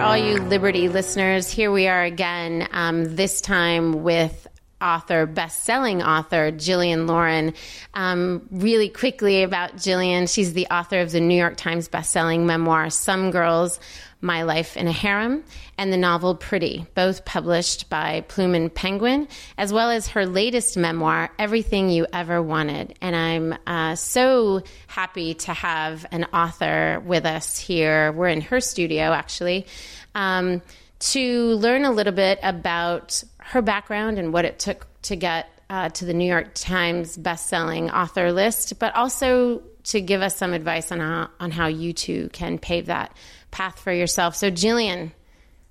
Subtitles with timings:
[0.00, 1.50] All you Liberty listeners.
[1.50, 4.45] Here we are again, um, this time with
[4.80, 7.54] author, best-selling author Jillian Lauren.
[7.94, 12.90] Um, really quickly about Jillian, she's the author of the New York Times best-selling memoir
[12.90, 13.80] "Some Girls:
[14.20, 15.44] My Life in a Harem"
[15.78, 20.76] and the novel "Pretty," both published by Plume and Penguin, as well as her latest
[20.76, 27.24] memoir "Everything You Ever Wanted." And I'm uh, so happy to have an author with
[27.24, 28.12] us here.
[28.12, 29.66] We're in her studio, actually.
[30.14, 30.62] Um,
[30.98, 35.88] to learn a little bit about her background and what it took to get uh,
[35.90, 40.90] to the New York Times best-selling author list, but also to give us some advice
[40.92, 43.16] on how on how you too can pave that
[43.50, 44.36] path for yourself.
[44.36, 45.12] So, Jillian,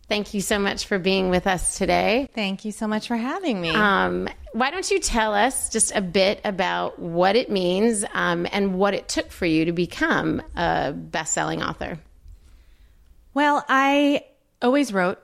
[0.07, 2.29] thank you so much for being with us today.
[2.33, 3.69] Thank you so much for having me.
[3.69, 8.75] Um, why don't you tell us just a bit about what it means um, and
[8.75, 11.99] what it took for you to become a best-selling author?
[13.35, 14.23] well, I
[14.61, 15.19] always wrote.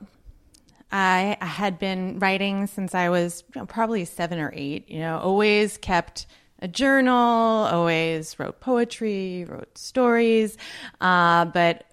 [0.91, 4.89] I, had been writing since I was you know, probably seven or eight.
[4.89, 6.27] You know, always kept
[6.59, 10.57] a journal, always wrote poetry, wrote stories.
[10.99, 11.85] Uh, but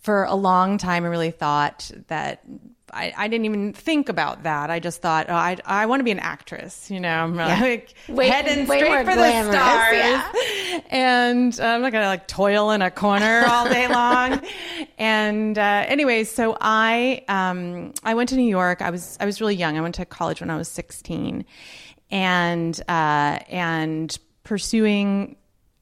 [0.00, 2.44] for a long time, I really thought that
[2.92, 4.70] I, I didn't even think about that.
[4.70, 7.94] I just thought, oh, I, I want to be an actress, you know, I'm like
[8.08, 9.94] Way- heading way straight for glamorous, the stars.
[9.94, 10.80] yeah.
[10.90, 14.40] And uh, I'm not going to like toil in a corner all day long.
[14.98, 18.80] and uh, anyway, so I, um, I went to New York.
[18.82, 19.76] I was, I was really young.
[19.76, 21.44] I went to college when I was 16
[22.10, 25.36] and, uh, and pursuing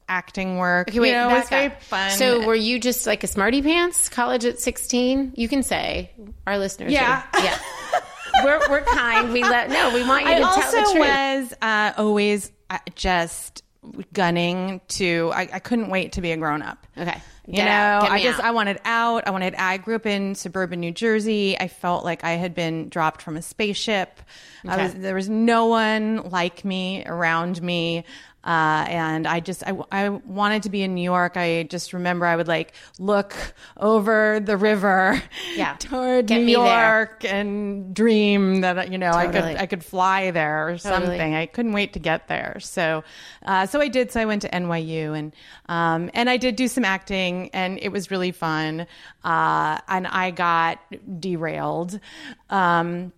[0.09, 0.89] acting work.
[0.89, 2.11] Okay, wait, you know, was very fun.
[2.11, 4.09] So, were you just like a smarty pants?
[4.09, 5.33] College at sixteen?
[5.35, 6.11] You can say
[6.45, 6.91] our listeners.
[6.91, 7.23] Yeah.
[7.33, 7.59] are- yeah.
[8.43, 9.31] we're we're kind.
[9.33, 9.93] We let no.
[9.93, 10.99] We want you I to tell the truth.
[11.51, 13.63] was uh, always uh, just
[14.13, 15.31] gunning to.
[15.33, 16.85] I, I couldn't wait to be a grown up.
[16.97, 17.21] Okay.
[17.49, 18.45] You Get know, I just out.
[18.45, 19.25] I wanted out.
[19.25, 19.55] I wanted.
[19.55, 21.57] I grew up in suburban New Jersey.
[21.57, 24.19] I felt like I had been dropped from a spaceship.
[24.65, 24.83] I Okay.
[24.83, 28.03] was, there was no one like me around me.
[28.47, 31.35] Uh, and I just, I, I wanted to be in New York.
[31.35, 33.35] I just remember I would like look
[33.75, 35.21] over the river
[35.57, 35.75] Yeah.
[35.79, 36.95] toward Get New me there.
[36.97, 41.07] York and dream that, you know, I could, I could fly there or Totally.
[41.07, 41.35] something.
[41.35, 42.57] I couldn't wait to get there.
[42.61, 43.03] So,
[43.45, 44.13] uh, so I did.
[44.13, 45.35] So I went to NYU and,
[45.67, 48.87] um, and I did do some acting and it was really fun.
[49.25, 50.79] Uh, and I got
[51.19, 51.99] derailed.
[52.49, 53.11] Um,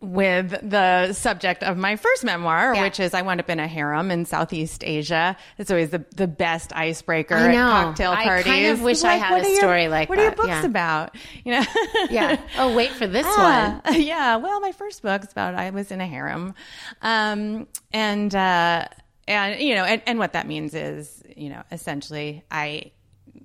[0.00, 2.82] with the subject of my first memoir, Yeah.
[2.82, 5.36] which is I wound up in a harem in Southeast Asia.
[5.58, 7.58] It's always the, the best icebreaker I know.
[7.70, 8.46] at cocktail parties.
[8.46, 10.10] I kind of wish I had a your- story like that.
[10.10, 10.64] What are your books yeah.
[10.64, 11.14] about?
[11.44, 11.64] You know?
[12.10, 12.40] Yeah.
[12.58, 13.94] Oh, wait for this Ah, one.
[14.00, 14.36] Yeah.
[14.36, 16.54] Well, my first book's about I was in a harem,
[17.02, 18.86] um, and uh,
[19.26, 22.92] and you know, and, and what that means is, you know, essentially, I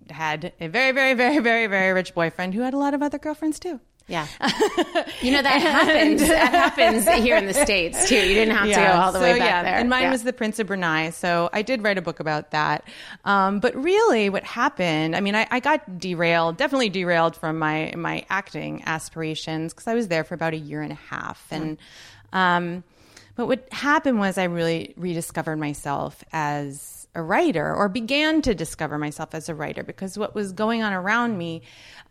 [0.09, 3.17] had a very, very, very, very, very rich boyfriend who had a lot of other
[3.17, 3.79] girlfriends too.
[4.07, 4.27] Yeah.
[5.21, 6.19] You know, that happens.
[6.27, 8.15] that happens here in the States too.
[8.17, 9.63] You didn't have to go all the so, way back yeah.
[9.63, 9.75] there.
[9.75, 10.11] And mine Yeah.
[10.11, 11.11] was The Prince of Brunei.
[11.11, 12.83] So I did write a book about that.
[13.23, 17.93] Um, but really, what happened, I mean, I, I got derailed, definitely derailed from my,
[17.95, 21.47] my acting aspirations because I was there for about a year and a half.
[21.49, 21.77] And,
[22.33, 22.83] um,
[23.35, 28.97] but what happened was I really rediscovered myself as a writer or began to discover
[28.97, 31.61] myself as a writer because what was going on around me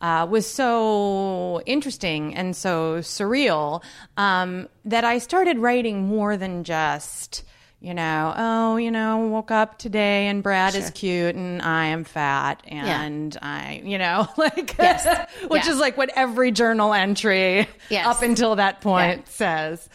[0.03, 3.83] uh, was so interesting and so surreal
[4.17, 7.45] um, that I started writing more than just,
[7.83, 12.05] you know, oh, you know, woke up today and Brad is cute and I am
[12.05, 14.77] fat and I, you know, like,
[15.49, 15.71] which Yeah.
[15.71, 18.07] is like what every journal entry Yes.
[18.07, 19.89] up until that point says,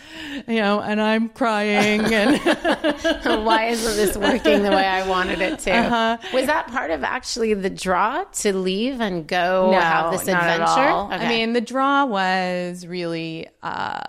[0.48, 2.38] you know, and I'm crying and
[3.46, 5.72] Why isn't this working the way I wanted it to?
[5.72, 6.18] Uh-huh.
[6.34, 10.60] Was that part of actually the draw to leave and go have this not at
[10.60, 10.90] adventure?
[10.92, 11.08] all.
[11.12, 13.48] I mean, the draw was really.
[13.64, 14.02] Uh,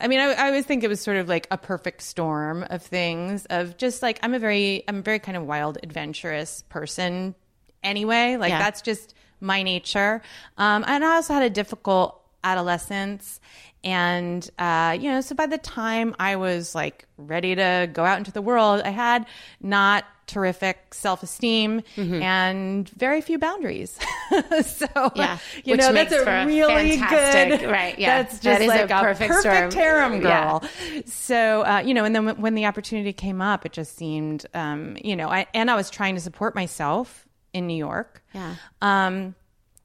[0.00, 2.82] I mean, I, I always think it was sort of like a perfect storm of
[2.82, 3.17] things.
[3.50, 7.34] Of just like I'm a very, I'm a very kind of wild, adventurous person.
[7.82, 8.58] Anyway, like Yeah.
[8.58, 10.20] that's just my nature.
[10.56, 13.40] Um, and I also had a difficult adolescence.
[13.84, 18.18] And, uh, you know, so by the time I was like ready to go out
[18.18, 19.26] into the world, I had
[19.60, 23.98] not terrific self esteem and very few boundaries.
[24.64, 24.86] so,
[25.16, 28.22] Yeah, you which know, that's a a really good, right, yeah.
[28.22, 29.84] That's just That is a like a perfect perfect, storm.
[29.84, 30.58] harem Yeah.
[30.60, 30.70] girl.
[31.06, 34.46] So, uh, you know, and then when- when the opportunity came up, it just seemed,
[34.54, 38.22] um, you know, I, and I was trying to support myself in New York.
[38.34, 38.54] Yeah.
[38.82, 39.34] Um,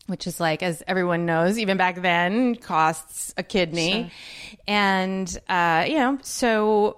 [0.07, 4.11] which is like, as everyone knows, even back then, costs a kidney,
[4.67, 6.97] and uh, you know, so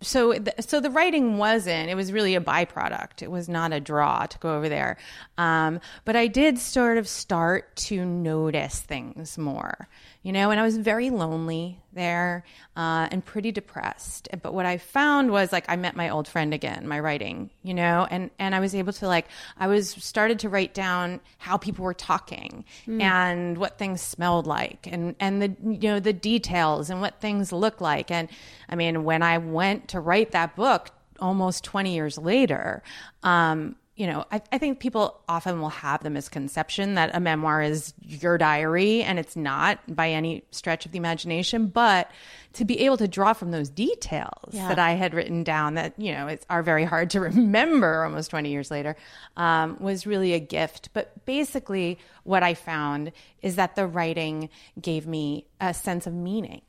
[0.00, 1.90] so the, so the writing wasn't.
[1.90, 3.22] It was really a byproduct.
[3.22, 4.96] It was not a draw to go over there.
[5.36, 9.88] Um, but I did sort of start to notice things more,
[10.22, 10.50] you know.
[10.50, 12.44] And I was very lonely there
[12.76, 14.28] uh, and pretty depressed.
[14.42, 17.74] But what I found was like I met my old friend again, my writing, you
[17.74, 19.26] know, and and I was able to like
[19.58, 22.64] I was started to write down how people were talking
[23.02, 27.52] and what things smelled like and and the you know the details and what things
[27.52, 28.28] look like and
[28.68, 30.90] I mean when I went to write that book
[31.20, 32.82] almost 20 years later
[33.22, 37.62] um you know, I, I think people often will have the misconception that a memoir
[37.62, 41.66] is your diary, and it's not by any stretch of the imagination.
[41.66, 42.08] But
[42.52, 46.12] to be able to draw from those details that I had written down that, you
[46.12, 48.94] know, it's, are very hard to remember almost 20 years later
[49.36, 50.90] um, was really a gift.
[50.92, 53.10] But basically, what I found
[53.42, 54.48] is that the writing
[54.80, 56.62] gave me a sense of meaning,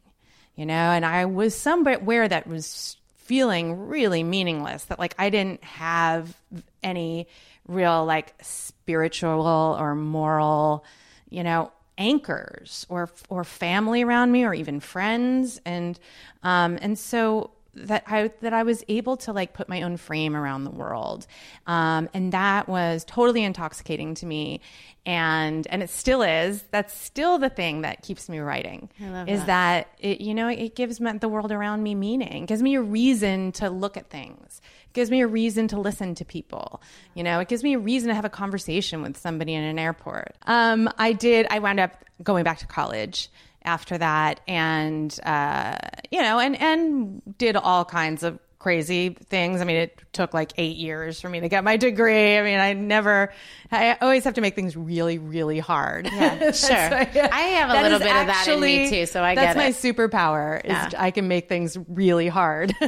[0.55, 2.97] you know, and I was somewhere that was
[3.29, 6.35] feeling really meaningless that like I didn't have
[6.81, 7.27] any
[7.67, 10.83] real like spiritual or moral,
[11.29, 15.61] you know, anchors or or family around me or even friends.
[15.63, 15.99] And
[16.41, 17.51] um and so
[17.87, 21.27] that I that I was able to like put my own frame around the world,
[21.67, 24.61] um, and that was totally intoxicating to me,
[25.05, 26.63] and and it still is.
[26.71, 28.89] That's still the thing that keeps me writing.
[29.27, 32.43] is that, it, you know it gives me, the world around me meaning.
[32.43, 34.61] It gives me a reason to look at things.
[34.85, 36.81] It gives me a reason to listen to people.
[37.13, 39.79] You know, it gives me a reason to have a conversation with somebody in an
[39.79, 40.35] airport.
[40.45, 41.47] Um, I did.
[41.49, 43.29] I wound up going back to college
[43.69, 45.77] after that and uh,
[46.11, 50.51] you know and and did all kinds of crazy things i mean it took like
[50.57, 53.31] eight years for me to get my degree i mean i never
[53.71, 56.75] i always have to make things really really hard Yeah, sure.
[56.75, 59.67] I have a little bit of that in me, too, so I that's get my
[59.67, 59.75] it.
[59.75, 60.89] superpower is Yeah.
[60.97, 62.75] i can make things really hard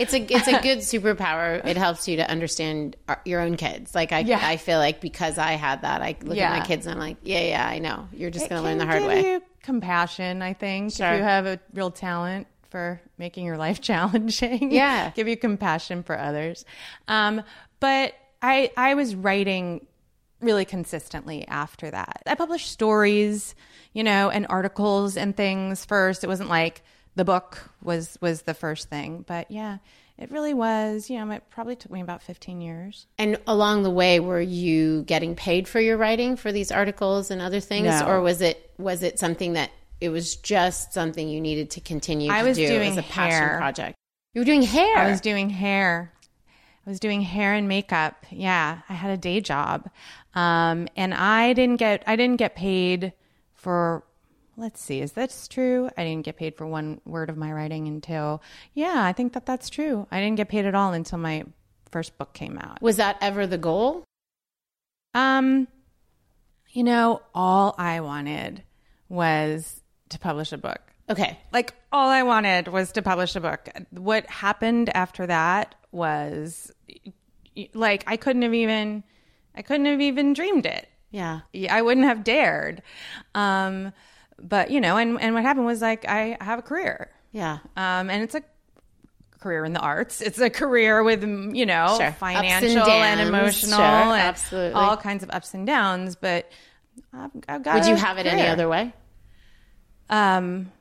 [0.00, 1.64] It's a it's a good superpower.
[1.64, 3.94] It helps you to understand your own kids.
[3.94, 4.40] Like I Yeah.
[4.42, 6.50] I feel like because I had that, I look Yeah.
[6.52, 8.08] at my kids and I'm like, yeah, yeah, I know.
[8.12, 9.22] You're just going to learn the hard way.
[9.34, 10.94] you compassion, I think.
[10.94, 11.06] Sure.
[11.12, 15.10] If you have a real talent for making your life challenging, Yeah.
[15.10, 16.64] give you compassion for others.
[17.06, 17.42] Um,
[17.80, 19.86] but I I was writing
[20.40, 22.22] really consistently after that.
[22.26, 23.54] I published stories,
[23.92, 26.24] you know, and articles and things first.
[26.24, 26.82] It wasn't like
[27.16, 29.78] the book was was the first thing, but yeah,
[30.18, 31.08] it really was.
[31.08, 33.06] You know, it probably took me about fifteen years.
[33.18, 37.40] And along the way, were you getting paid for your writing for these articles and
[37.40, 38.06] other things, No.
[38.08, 39.70] or was it was it something that
[40.00, 43.02] it was just something you needed to continue I to was do doing as a
[43.02, 43.56] passion hair.
[43.58, 43.96] project.
[44.34, 44.96] You were doing hair.
[44.96, 46.12] I was doing hair.
[46.86, 48.24] I was doing hair and makeup.
[48.30, 49.90] Yeah, I had a day job,
[50.34, 53.12] um, and I didn't get I didn't get paid
[53.54, 54.04] for.
[54.58, 55.88] Let's see, is that true?
[55.96, 58.42] I didn't get paid for one word of my writing until.
[58.74, 60.08] Yeah, I think that that's true.
[60.10, 61.44] I didn't get paid at all until my
[61.92, 62.82] first book came out.
[62.82, 64.02] was that ever the goal?
[65.14, 65.68] Um,
[66.70, 68.64] you know, all I wanted
[69.08, 70.80] was to publish a book.
[71.08, 71.38] Okay.
[71.52, 73.68] Like all I wanted was to publish a book.
[73.90, 76.72] What happened after that was
[77.74, 79.04] like I couldn't have even
[79.54, 80.88] I couldn't have even dreamed it.
[81.10, 81.40] Yeah.
[81.70, 82.82] I wouldn't have dared.
[83.34, 83.92] Um
[84.40, 87.10] but you know, and and what happened was like I have a career.
[87.32, 87.58] Yeah.
[87.76, 88.42] Um and it's a
[89.40, 90.20] career in the arts.
[90.20, 91.92] It's a career with you know Sure.
[91.94, 94.72] Ups and financial and, emotional Sure, and absolutely.
[94.74, 96.50] all kinds of ups and downs, but
[97.12, 98.92] I've, I've got Would you have it any other way?
[100.10, 100.72] Um,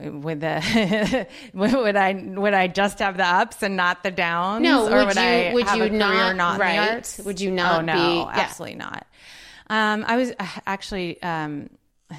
[0.00, 4.62] with the would I would I just have the ups and not the downs?
[4.62, 7.18] No, or would would you- I would have you career not not arts?
[7.18, 7.98] Would you not Oh no, be-
[8.36, 8.40] yeah.
[8.44, 9.06] absolutely not.
[9.68, 11.68] Um, I was uh, actually um,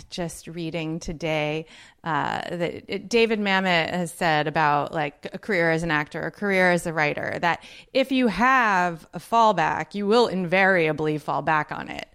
[0.09, 1.65] just reading today
[2.03, 6.31] uh, that it- David Mamet has said about like a career as an actor, a
[6.31, 11.71] career as a writer, that if you have a fallback, you will invariably fall back
[11.71, 12.07] on it.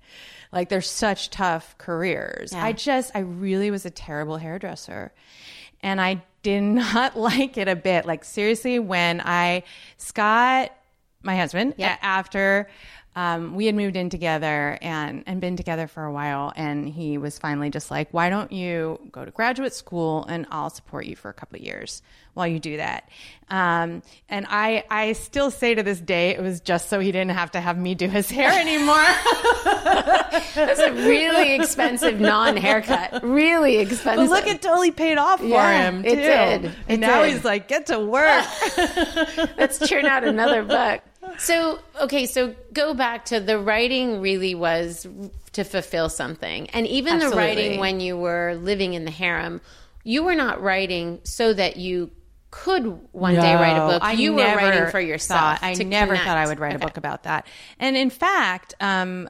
[0.52, 2.52] Like there's such tough careers.
[2.52, 5.12] I just, I really was a terrible hairdresser.
[5.82, 8.06] And I did not like it a bit.
[8.06, 9.62] Like seriously, when I,
[9.99, 10.73] Scott,
[11.23, 12.68] my husband, a- after
[13.18, 17.18] um, we had moved in together and, and been together for a while, and he
[17.18, 21.16] was finally just like, why don't you go to graduate school and I'll support you
[21.16, 22.00] for a couple of years
[22.38, 23.09] while you do that.
[23.50, 27.30] Um, and I, I still say to this day, it was just so he didn't
[27.33, 29.04] have to have me do his hair anymore.
[30.54, 33.23] That's a really expensive non haircut.
[33.23, 34.28] Really But expensive.
[34.28, 36.04] look, it totally paid off for Yeah, him.
[36.04, 36.16] it too.
[36.16, 36.64] did.
[36.66, 37.33] It And now did.
[37.35, 38.45] he's like, get to work.
[39.57, 41.00] Let's churn out another book.
[41.38, 45.07] So, okay, so go back to the writing really was
[45.52, 46.68] to fulfill something.
[46.71, 49.61] And even the writing when you were living in the harem,
[50.04, 52.11] you were not writing so that you
[52.50, 54.02] could one day write a book.
[54.02, 55.59] I you were writing for yourself.
[55.59, 56.26] thought- I never connect.
[56.26, 56.83] thought I would write Okay.
[56.85, 57.47] a book about that.
[57.78, 59.28] And in fact, um,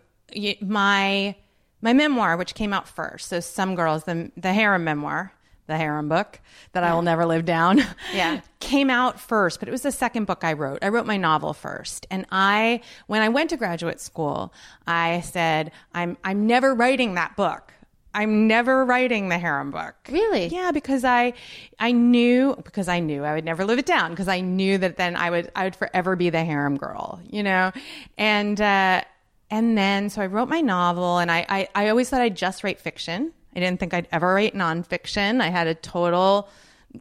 [0.61, 1.35] my
[1.81, 5.33] my memoir, which came out first, so some girls, the the harem memoir,
[5.67, 6.41] the harem book
[6.73, 7.83] that I will never live down,
[8.13, 8.41] Yeah.
[8.61, 9.59] came out first.
[9.61, 10.79] But it was the second book I wrote.
[10.83, 14.53] I wrote my novel first, and I when I went to graduate school,
[14.87, 17.73] I said I'm I'm never writing that book.
[18.15, 19.95] I'm never writing the harem book.
[20.11, 20.47] Really?
[20.47, 21.35] Yeah, because I
[21.79, 24.97] I knew because I knew I would never live it down because I knew that
[24.97, 27.71] then I would I would forever be the harem girl, you know?
[28.17, 29.03] And uh
[29.50, 32.65] and then so I wrote my novel and I I, I always thought I'd just
[32.65, 33.33] write fiction.
[33.55, 35.41] I didn't think I'd ever write nonfiction.
[35.41, 36.49] I had a total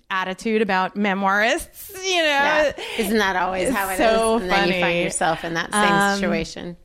[0.10, 2.28] attitude about memoirists, you know.
[2.28, 2.74] Yeah.
[2.98, 3.98] Isn't that always how it is?
[4.00, 6.78] so And then you find yourself in that same Um, situation.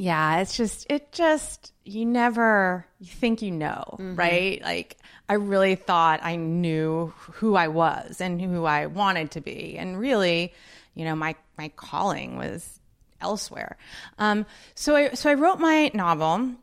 [0.00, 4.62] Yeah, it's just it just you never you think you know, right?
[4.62, 4.96] Like
[5.28, 10.00] I really thought I knew who I was and who I wanted to be, and
[10.00, 10.54] really,
[10.94, 12.80] you know, my my calling was
[13.20, 13.76] elsewhere.
[14.18, 16.58] Um, so I so I wrote my novel, um,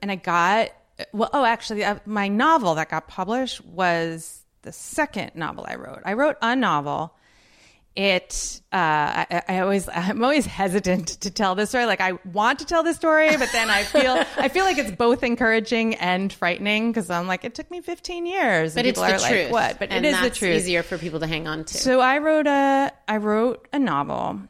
[0.00, 0.68] and I got
[1.12, 1.30] well.
[1.32, 6.02] Oh, actually, uh, my novel that got published was the second novel I wrote.
[6.04, 7.14] I wrote a novel
[7.98, 11.84] it uh I, I always i'm always hesitant to tell this story.
[11.84, 14.92] Like i want to tell this story but then i feel i feel like it's
[14.92, 18.74] both encouraging and frightening because i'm like it took me 15 years.
[18.74, 19.22] But and it's the truth.
[19.22, 19.78] like what?
[19.80, 20.56] But and it is the truth.
[20.58, 21.74] easier for people to hang on to.
[21.76, 24.42] so i wrote a i wrote a novel.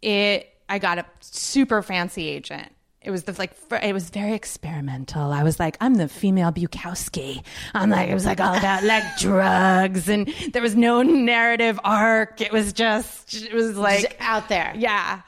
[0.00, 2.70] It i got a super fancy agent
[3.06, 5.32] it was the like it was very experimental.
[5.32, 7.42] I was like, I'm the female Bukowski.
[7.72, 12.40] I'm like, it was like all about like drugs and there was no narrative arc.
[12.40, 14.72] It was just it was like Just out there.
[14.76, 15.22] yeah.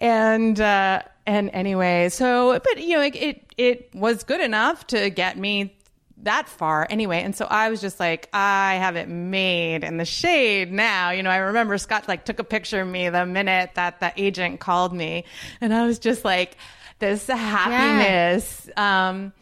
[0.00, 5.10] And uh and anyway, so but you know, it it, it was good enough to
[5.10, 5.74] get me
[6.22, 7.22] that far anyway.
[7.22, 11.10] And so I was just like, I have it made in the shade now.
[11.10, 14.12] You know, I remember Scott like took a picture of me the minute that the
[14.16, 15.24] agent called me
[15.60, 16.56] and I was just like
[16.98, 18.68] this happiness.
[18.76, 19.32] Um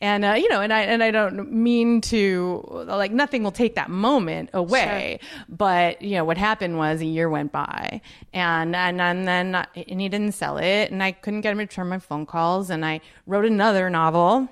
[0.00, 3.76] and uh, you know, and I and I don't mean to like nothing will take
[3.76, 5.20] that moment away.
[5.48, 8.00] But you know, what happened was a year went by,
[8.32, 11.58] and and and then I- and he didn't sell it, and I couldn't get him
[11.58, 14.48] to return my phone calls, and I wrote another novel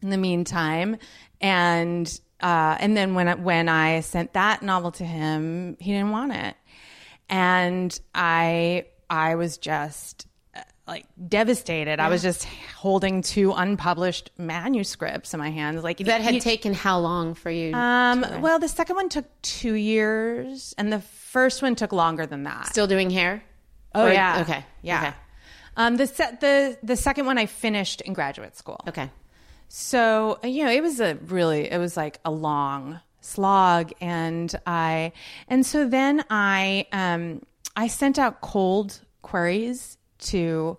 [0.00, 0.96] in the meantime,
[1.40, 6.10] and uh, and then when I, when I sent that novel to him, he didn't
[6.10, 6.54] want it,
[7.28, 10.26] and I I was just
[10.90, 12.00] like devastated.
[12.00, 12.44] I was just
[12.76, 15.82] holding two unpublished manuscripts in my hands.
[15.82, 17.72] Like That had you- taken how long for you?
[17.74, 22.42] um, well, the second one took two years, and the first one took longer than
[22.44, 22.66] that.
[22.66, 23.42] Still doing hair?
[23.94, 24.64] oh Or- yeah, Okay.
[24.82, 25.00] yeah.
[25.00, 25.14] Okay.
[25.76, 26.06] Um, the
[26.40, 28.80] the the second one I finished in graduate school.
[28.88, 29.08] Okay.
[29.68, 33.92] So, you know, it was a really, it was like a long slog.
[34.00, 35.12] And I,
[35.46, 37.42] and so then I, um,
[37.76, 40.78] I sent out cold queries to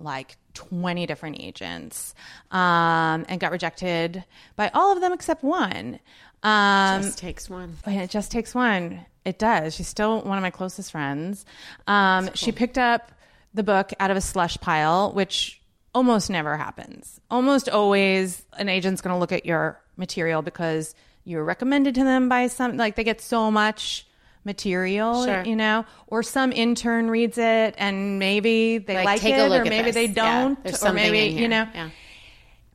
[0.00, 2.14] like 20 different agents,
[2.50, 4.24] um, and got rejected
[4.56, 5.98] by all of them except one.
[6.42, 7.76] Um, Just takes one.
[7.86, 9.04] it just takes one.
[9.24, 9.74] It does.
[9.74, 11.44] She's still one of my closest friends.
[11.86, 13.10] Um, She picked up
[13.54, 15.60] the book out of a slush pile, which
[15.94, 17.20] almost never happens.
[17.30, 22.28] Almost always, an agent's going to look at your material because you're recommended to them
[22.28, 24.06] by some, like they get so much
[24.46, 25.42] material, Sure.
[25.44, 29.82] you know, or some intern reads it and maybe they like, Like, it, or maybe
[29.82, 29.94] this.
[29.94, 31.68] they don't, there's or maybe you know.
[31.74, 31.90] Yeah.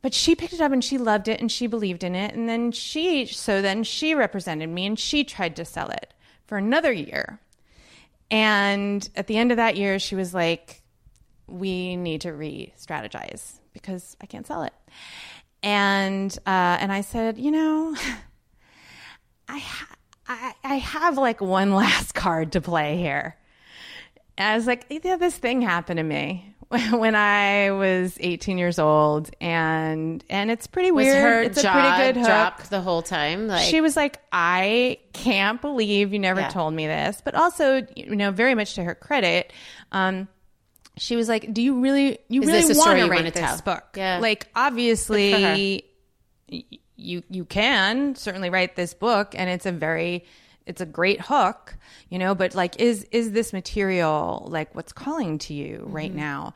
[0.02, 2.34] But she picked it up and she loved it and she believed in it.
[2.34, 6.12] And then she, so then she represented me and she tried to sell it
[6.46, 7.40] for another year.
[8.30, 10.82] And at the end of that year, she was like,
[11.46, 14.72] we need to re strategize because I can't sell it.
[15.62, 17.94] And, uh, and I said, you know,
[19.48, 19.94] I, ha-
[20.32, 23.36] I, I have like one last card to play here.
[24.38, 26.54] And I was like, yeah, this thing happened to me
[26.90, 31.22] when I was 18 years old, and and it's pretty Was weird.
[31.22, 32.26] her it's jaw a pretty good hook.
[32.26, 33.46] dropped the whole time?
[33.46, 36.48] Like she was like, I can't believe you never Yeah.
[36.48, 37.20] told me this.
[37.22, 39.52] But also, you know, very much to her credit,
[39.92, 40.28] um,
[40.96, 43.60] she was like, "Do you really, you Is really want to write this tell?
[43.62, 43.84] book?
[43.96, 44.18] Yeah.
[44.18, 44.66] Like, Good for her.
[44.66, 45.84] obviously,
[47.02, 50.24] you you can certainly write this book, and it's a very
[50.64, 51.76] it's a great hook,
[52.08, 52.34] you know.
[52.34, 55.92] But like, is is this material like what's calling to you Mm-hmm.
[55.92, 56.54] right now?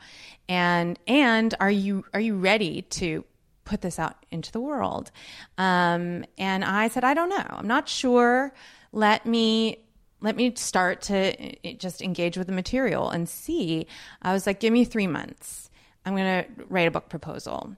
[0.49, 3.25] And and are you are you ready to
[3.65, 5.11] put this out into the world?
[5.57, 7.45] Um, and I said, I don't know.
[7.49, 8.53] I'm not sure.
[8.93, 9.79] Let me
[10.21, 11.35] let me start to
[11.69, 13.87] uh, just engage with the material and see.
[14.21, 15.69] I was like, give me three months.
[16.05, 17.75] I'm going to write a book proposal.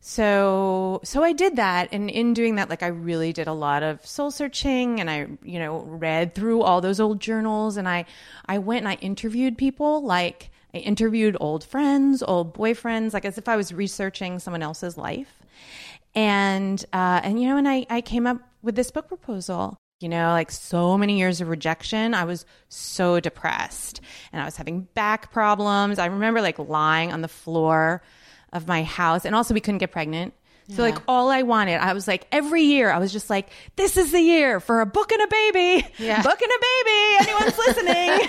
[0.00, 1.88] So, so I did that.
[1.92, 5.26] And in doing that, like I really did a lot of soul searching and I,
[5.42, 8.04] you know, read through all those old journals and I,
[8.46, 13.38] I went and I interviewed people like I interviewed old friends, old boyfriends, like as
[13.38, 15.42] if I was researching someone else's life.
[16.14, 20.08] And, uh, and, you know, and I, I came up with this book proposal you
[20.08, 22.14] know, like so many years of rejection.
[22.14, 24.00] I was so depressed
[24.32, 25.98] and I was having back problems.
[25.98, 28.00] I remember like lying on the floor
[28.52, 30.34] of my house and also we couldn't get pregnant.
[30.70, 33.96] So like all I wanted, I was like every year I was just like, this
[33.96, 35.86] is the year for a book and a baby.
[35.98, 36.20] Yeah.
[36.22, 37.30] Book and a baby.
[37.30, 38.28] Anyone's listening?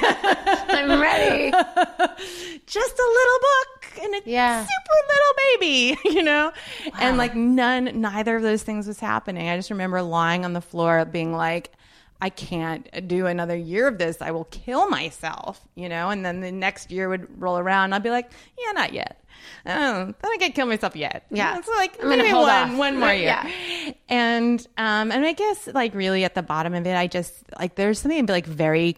[0.70, 1.52] I'm ready.
[2.66, 4.64] just a little book and a Yeah.
[4.66, 6.54] super little baby, you know?
[7.00, 9.50] And like none, neither of those things was happening.
[9.50, 11.74] I just remember lying on the floor being like,
[12.22, 14.22] I can't do another year of this.
[14.22, 16.10] I will kill myself, you know?
[16.10, 19.22] And then the next year would roll around and I'd be like, yeah, not yet.
[19.66, 21.26] Oh, I don't get kill myself yet.
[21.32, 21.58] Yeah.
[21.58, 22.78] It's like I'm gonna maybe one, off.
[22.78, 23.42] one more year.
[23.46, 23.92] Yeah.
[24.08, 27.76] And, um, and I guess like really at the bottom of it, I just like,
[27.76, 28.98] there's something like very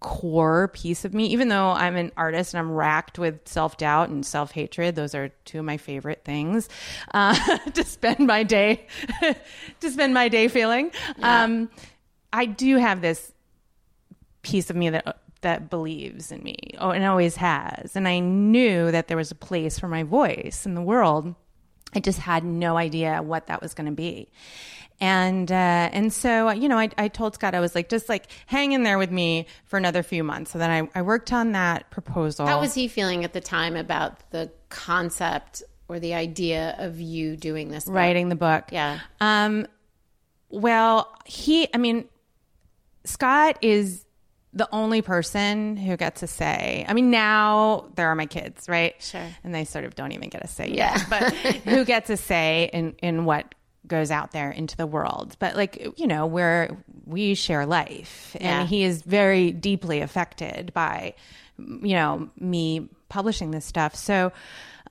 [0.00, 4.08] core piece of me, even though I'm an artist and I'm racked with self doubt
[4.08, 4.94] and self hatred.
[4.94, 6.68] Those are two of my favorite things
[7.14, 8.86] uh, to spend my day
[9.80, 10.90] to spend my day feeling.
[11.22, 11.70] Um,
[12.32, 13.32] I do have this
[14.42, 17.94] piece of me that that believes in me, oh, and always has.
[17.94, 21.34] And I knew that there was a place for my voice in the world.
[21.94, 24.28] I just had no idea what that was going to be.
[24.98, 28.26] And uh, and so you know, I, I told Scott I was like, just like
[28.46, 30.52] hang in there with me for another few months.
[30.52, 32.46] So then I, I worked on that proposal.
[32.46, 37.36] How was he feeling at the time about the concept or the idea of you
[37.36, 37.84] doing this?
[37.84, 37.94] book?
[37.94, 38.64] writing the book?
[38.72, 39.00] Yeah.
[39.20, 39.66] Um,
[40.48, 42.08] well, he, I mean,
[43.04, 44.05] Scott is
[44.56, 46.84] the only person who gets a say.
[46.88, 48.94] I mean, now there are my kids, right?
[49.00, 49.26] Sure.
[49.44, 50.96] And they sort of don't even get a say Yeah.
[50.96, 51.06] yet.
[51.10, 53.54] But who gets a say in, in what
[53.86, 55.36] goes out there into the world?
[55.38, 56.70] But like, you know, where
[57.04, 58.60] we share life Yeah.
[58.60, 61.14] and he is very deeply affected by,
[61.58, 63.94] you know, me publishing this stuff.
[63.94, 64.32] So,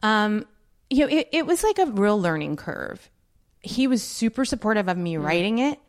[0.03, 0.45] um,
[0.91, 3.09] you know, it, it was like a real learning curve.
[3.61, 5.79] He was super supportive of me writing it.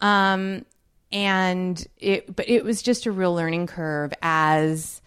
[0.00, 0.64] Um,
[1.12, 5.00] and it, but it was just a real learning curve as,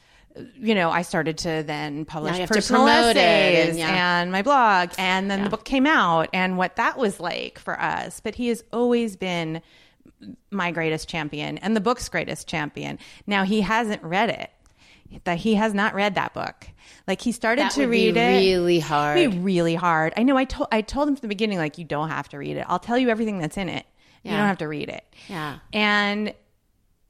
[0.56, 4.22] you know, I started to then publish personal promote it essays and, yeah.
[4.22, 7.80] and my blog, and then the book came out and what that was like for
[7.80, 8.20] us.
[8.20, 9.62] But he has always been
[10.52, 12.98] my greatest champion and the book's greatest champion.
[13.28, 14.52] Now he hasn't read it.
[15.26, 16.68] that he has not read that book.
[17.08, 18.40] Like he started That to read it.
[18.40, 19.18] really hard.
[19.18, 20.14] Be really hard.
[20.18, 20.38] I know.
[20.38, 22.66] I told I told him from the beginning, like you don't have to read it.
[22.68, 23.86] I'll tell you everything that's in it.
[24.24, 25.04] You don't have to read it.
[25.28, 25.60] Yeah.
[25.74, 26.34] And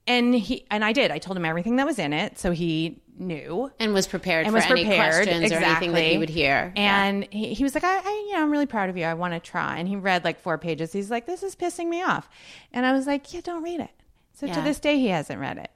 [0.07, 1.11] and he and I did.
[1.11, 4.51] I told him everything that was in it, so he knew and was prepared and
[4.51, 6.73] for was any prepared questions or anything that he would hear.
[6.75, 9.05] And he, he was like, I, I, you know, I'm really proud of you.
[9.05, 9.77] I want to try.
[9.77, 10.91] And he read like four pages.
[10.91, 12.27] He's like, this is pissing me off.
[12.71, 13.91] And I was like, yeah, don't read it.
[14.33, 15.69] So to this day, he hasn't read it.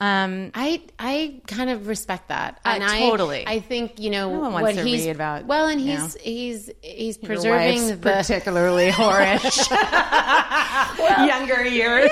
[0.00, 3.44] Um, I I kind of respect that, Uh, and I totally.
[3.46, 7.86] I think you know No what he's about, well, and you he's he's he's preserving
[7.86, 9.70] the particularly whorish
[11.26, 12.10] younger years.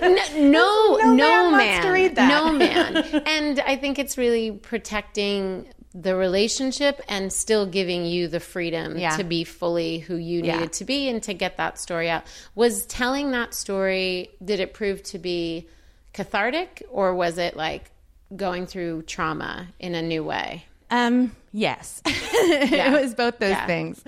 [0.00, 2.28] N- no, no, no man man, wants to read that.
[2.28, 2.96] No man.
[3.26, 9.16] And I think it's really protecting the relationship and still giving you the freedom Yeah.
[9.16, 10.54] to be fully who you Yeah.
[10.56, 12.24] needed to be and to get that story out.
[12.54, 15.68] Was telling that story, did it prove to be
[16.12, 17.90] cathartic or was it like
[18.34, 20.64] going through trauma in a new way?
[20.90, 23.66] Um, yes, it was both those Yeah.
[23.66, 24.02] things.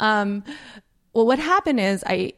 [0.00, 0.42] Um,
[1.12, 2.32] well, what happened is I,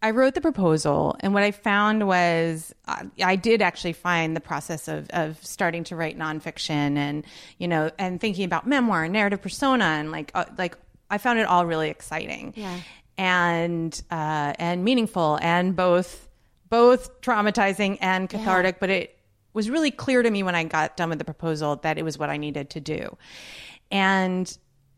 [0.00, 4.40] I wrote the proposal, and what I found was I, I did actually find the
[4.40, 7.24] process of of starting to write nonfiction, and
[7.58, 10.76] you know, and thinking about memoir and narrative persona, and like uh, like
[11.10, 12.78] I found it all really exciting, Yeah.
[13.18, 16.27] and uh, and meaningful, and both
[16.70, 19.18] both traumatizing and cathartic, but it
[19.52, 22.18] was really clear to me when I got done with the proposal that it was
[22.18, 23.16] what I needed to do.
[23.90, 24.56] And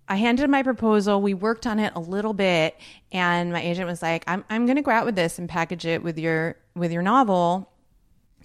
[0.09, 1.23] I handed my proposal.
[1.23, 2.77] We worked on it a little bit,
[3.13, 5.87] and my agent was like, "I'm I'm going to go out with this and package
[5.87, 7.69] it with your with your novel."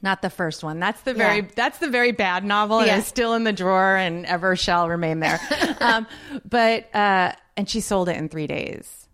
[0.01, 0.79] Not the first one.
[0.79, 1.47] That's the very Yeah.
[1.55, 2.97] that's the very bad novel, and Yeah.
[2.99, 5.39] it's still in the drawer and ever shall remain there.
[5.79, 6.05] um,
[6.47, 9.04] but uh, and she sold it in three days.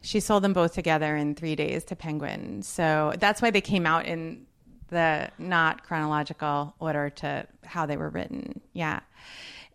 [0.00, 2.62] She sold them both together in three days to Penguin.
[2.62, 4.46] So that's why they came out in
[4.88, 8.60] the not chronological order to how they were written.
[8.72, 9.00] Yeah.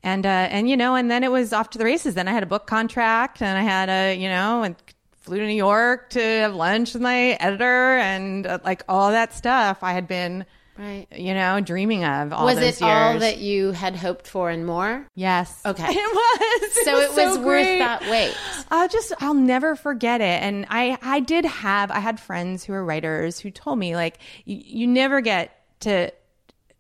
[0.02, 2.16] And, uh, and, you know, and then it was off to the races.
[2.16, 4.76] Then I had a book contract and I had a, you know, and
[5.22, 9.34] flew to New York to have lunch with my editor and uh, like all that
[9.34, 10.46] stuff I had been,
[10.78, 11.08] Right.
[11.16, 15.06] you know, dreaming of all was it all that you had hoped for and more?
[15.16, 15.62] Yes.
[15.66, 15.86] Okay.
[15.96, 16.86] It was.
[16.86, 17.80] So it was worth great.
[17.80, 18.36] that wait.
[18.72, 20.42] I'll just I'll never forget it.
[20.42, 24.18] And I I did have I had friends who were writers who told me like
[24.46, 26.12] you, you never get to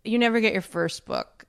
[0.04, 1.46] you never get your first book.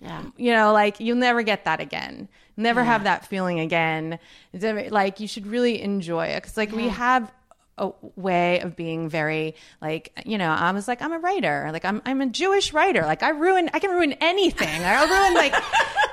[0.00, 0.22] Yeah.
[0.36, 2.28] You know, like you'll never get that again.
[2.56, 4.18] Never have that feeling again.
[4.52, 7.32] Like you should really enjoy it because like we have
[7.78, 11.84] a way of being very like you know I was like I'm a writer like
[11.84, 15.52] I'm I'm a Jewish writer like I ruin I can ruin anything I'll ruin like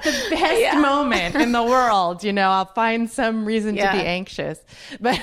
[0.03, 3.91] the best moment in the world you know I'll find some reason Yeah.
[3.91, 4.59] to be anxious
[4.99, 5.19] but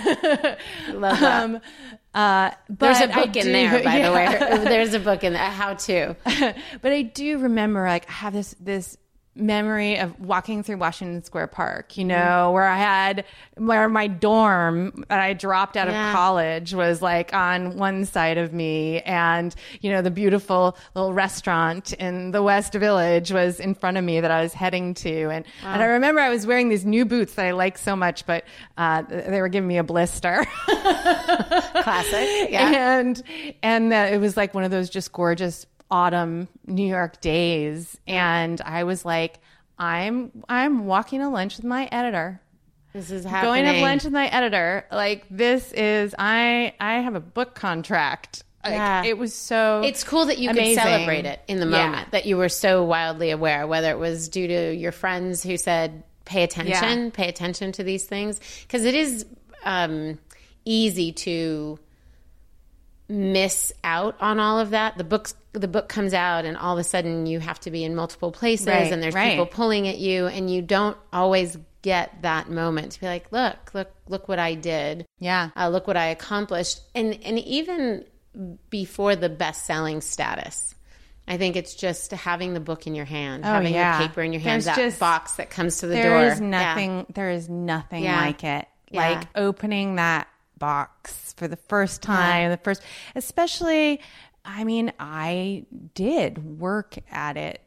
[0.92, 1.42] Love that.
[1.44, 1.60] um
[2.14, 4.08] uh There's a book in there, by yeah.
[4.08, 4.64] the way.
[4.64, 5.50] There's a book in there.
[5.50, 6.14] How to.
[6.82, 8.98] but I do remember like I have this this
[9.34, 12.52] memory of walking through Washington Square Park, you know, Mm-hmm.
[12.54, 13.24] where I had
[13.56, 16.10] where my dorm that I dropped out Yeah.
[16.10, 21.12] of college was like on one side of me and you know the beautiful little
[21.14, 25.30] restaurant in the West Village was in front of me that I was heading to
[25.30, 28.26] and and I remember I was wearing these new boots that I like so much
[28.26, 28.44] but
[28.76, 30.44] uh, they were giving me a blister.
[30.66, 32.50] Classic.
[32.50, 32.98] Yeah.
[32.98, 33.22] and
[33.62, 38.60] and uh, it was like one of those just gorgeous autumn New York days, and
[38.62, 39.38] I was like,
[39.78, 42.40] I'm I'm walking to lunch with my editor.
[42.94, 44.86] This is Going to lunch with my editor.
[44.90, 48.42] Like this is I I have a book contract.
[48.64, 49.04] Like, Yeah.
[49.04, 49.82] it was so.
[49.84, 50.76] It's cool that you amazing.
[50.76, 51.86] could celebrate it in the Yeah.
[51.86, 55.56] moment, that you were so wildly aware, whether it was due to your friends who
[55.56, 57.10] said, pay attention, Yeah.
[57.12, 58.38] pay attention to these things.
[58.62, 59.26] Because it is
[59.64, 60.18] um,
[60.64, 61.78] easy to
[63.12, 64.96] miss out on all of that.
[64.96, 67.84] The books, the book comes out, and all of a sudden you have to be
[67.84, 69.30] in multiple places, Right, and there's right.
[69.32, 73.74] people pulling at you, and you don't always get that moment to be like, look,
[73.74, 75.50] look, look what I did Yeah.
[75.56, 78.04] uh, look what I accomplished, and and even
[78.70, 80.74] before the best selling status.
[81.28, 83.98] I think it's just having the book in your hand, having Oh, yeah.
[84.00, 86.02] the paper in your hand, There's that just- box that comes to the door.
[86.02, 86.46] There is Yeah.
[86.46, 87.06] nothing.
[87.14, 88.20] There is nothing Yeah.
[88.20, 88.66] like it.
[88.90, 89.00] Yeah.
[89.10, 90.26] Like opening that
[90.62, 92.50] box for the first time.
[92.50, 92.82] The first,
[93.16, 94.00] especially.
[94.44, 97.60] I mean, I did work at it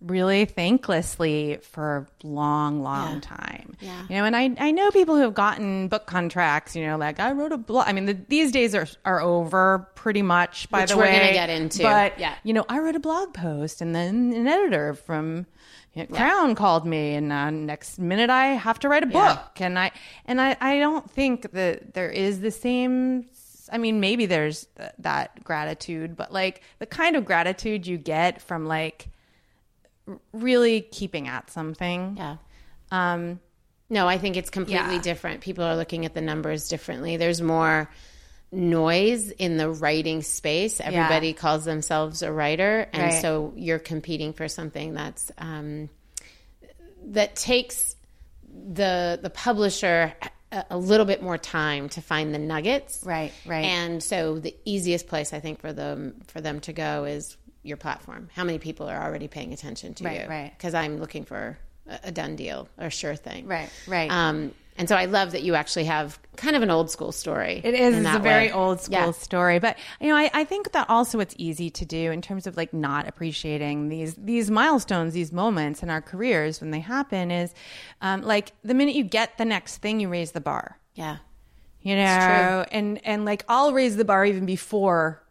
[0.00, 3.76] really thanklessly for a long, long time.
[3.80, 4.02] Yeah.
[4.08, 7.18] You know, and I, I know people who have gotten book contracts, you know, like
[7.20, 7.86] I wrote a blog.
[7.88, 11.18] I mean, the, these days are, are over pretty much by Which the we're way.
[11.18, 11.82] gonna get into.
[11.82, 12.34] But, Yeah.
[12.44, 15.46] you know, I wrote a blog post and then an editor from
[15.94, 19.58] you know, Crown called me and uh, next minute I have to write a book
[19.58, 19.66] Yeah.
[19.66, 19.90] and I
[20.26, 23.26] and I, I don't think that there is the same
[23.72, 28.40] I mean maybe there's th- that gratitude but like the kind of gratitude you get
[28.40, 29.08] from like
[30.32, 32.14] really keeping at something.
[32.16, 32.36] Yeah.
[32.90, 33.40] Um,
[33.90, 35.00] No, I think it's completely Yeah.
[35.02, 35.40] different.
[35.40, 37.16] People are looking at the numbers differently.
[37.16, 37.90] There's more
[38.50, 40.80] noise in the writing space.
[40.80, 43.22] Everybody calls themselves a writer, and Right.
[43.22, 45.88] so you're competing for something that's um,
[47.06, 47.94] that takes
[48.72, 50.12] the the publisher
[50.50, 53.02] a, a little bit more time to find the nuggets.
[53.04, 53.64] Right, right.
[53.64, 57.76] And so the easiest place I think for them for them to go is your
[57.76, 58.30] platform.
[58.34, 60.28] How many people are already paying attention to Right, you?
[60.28, 60.52] right.
[60.56, 63.46] Because I'm looking for a, a done deal or a sure thing.
[63.46, 64.10] Right, right.
[64.10, 67.60] Um, and so I love that you actually have kind of an old school story.
[67.64, 67.96] It is.
[67.96, 68.52] It's a very way.
[68.52, 69.10] old school Yeah.
[69.10, 72.46] story, but you know, I, I think that also it's easy to do in terms
[72.46, 77.30] of like not appreciating these these milestones, these moments in our careers when they happen.
[77.30, 77.52] Is
[78.00, 80.78] um, like the minute you get the next thing, you raise the bar.
[80.94, 81.18] Yeah.
[81.82, 85.22] You know, and and like I'll raise the bar even before.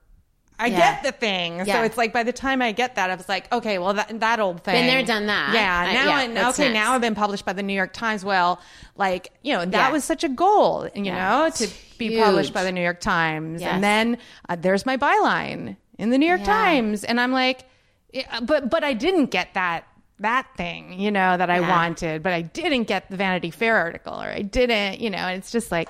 [0.59, 0.77] I Yeah.
[0.77, 3.51] get the thing, so it's like by the time I get that, I was like,
[3.53, 5.53] okay, well that that old thing, Been there, done that.
[5.53, 6.73] Yeah, now yeah, and okay, next?
[6.73, 8.25] now I've been published by the New York Times.
[8.25, 8.59] Well,
[8.95, 9.91] like you know, that Yeah.
[9.91, 11.15] was such a goal, you Yeah.
[11.43, 11.67] know, to
[11.99, 12.23] be huge.
[12.23, 13.71] published by the New York Times, Yes.
[13.71, 14.17] and then
[14.49, 16.45] uh, there's my byline in the New York Yeah.
[16.45, 17.65] Times, and I'm like,
[18.11, 19.83] yeah, but but I didn't get that
[20.19, 21.69] that thing, you know, that I Yeah.
[21.69, 25.37] wanted, but I didn't get the Vanity Fair article, or I didn't, you know, and
[25.37, 25.87] it's just like.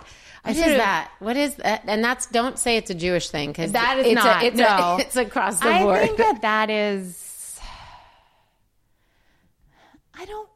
[0.48, 1.12] I What is that?
[1.20, 1.84] What is that?
[1.88, 4.44] And that's don't say it's a Jewish thing because That is it's not.
[4.44, 4.66] A, it's, no.
[4.66, 6.02] a, it's across the I board.
[6.02, 7.60] think that that is.
[10.20, 10.50] I don't.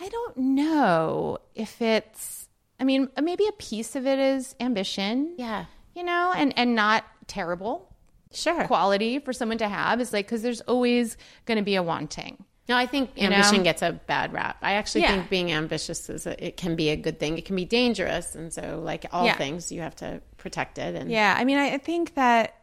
[0.00, 2.48] I don't know if it's.
[2.80, 5.34] I mean, maybe a piece of it is ambition.
[5.38, 5.66] Yeah.
[5.94, 7.94] You know, and and not terrible
[8.32, 8.64] sure.
[8.64, 12.44] quality for someone to have is like because there's always going to be a wanting.
[12.68, 13.24] No, I think know?
[13.24, 14.56] ambition gets a bad rap.
[14.62, 15.12] I actually Yeah.
[15.16, 17.36] think being ambitious is a, it can be a good thing.
[17.36, 19.36] It can be dangerous, and so like all Yeah.
[19.36, 20.94] things, you have to protect it.
[20.94, 22.54] And Yeah, I mean, I think that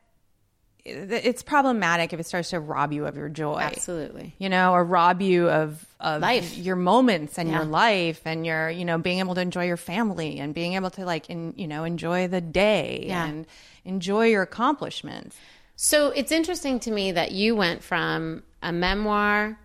[0.84, 3.60] it- it's problematic if it starts to rob you of your joy.
[3.60, 4.34] absolutely.
[4.40, 6.58] you know, or rob you of, of Life.
[6.58, 7.58] your moments and Yeah.
[7.58, 10.90] your life and your, you know, being able to enjoy your family and being able
[10.90, 13.26] to like, in, you know, enjoy the day Yeah.
[13.28, 13.46] and
[13.86, 15.36] enjoy your accomplishments.
[15.76, 19.60] So it's interesting to me that you went from a memoir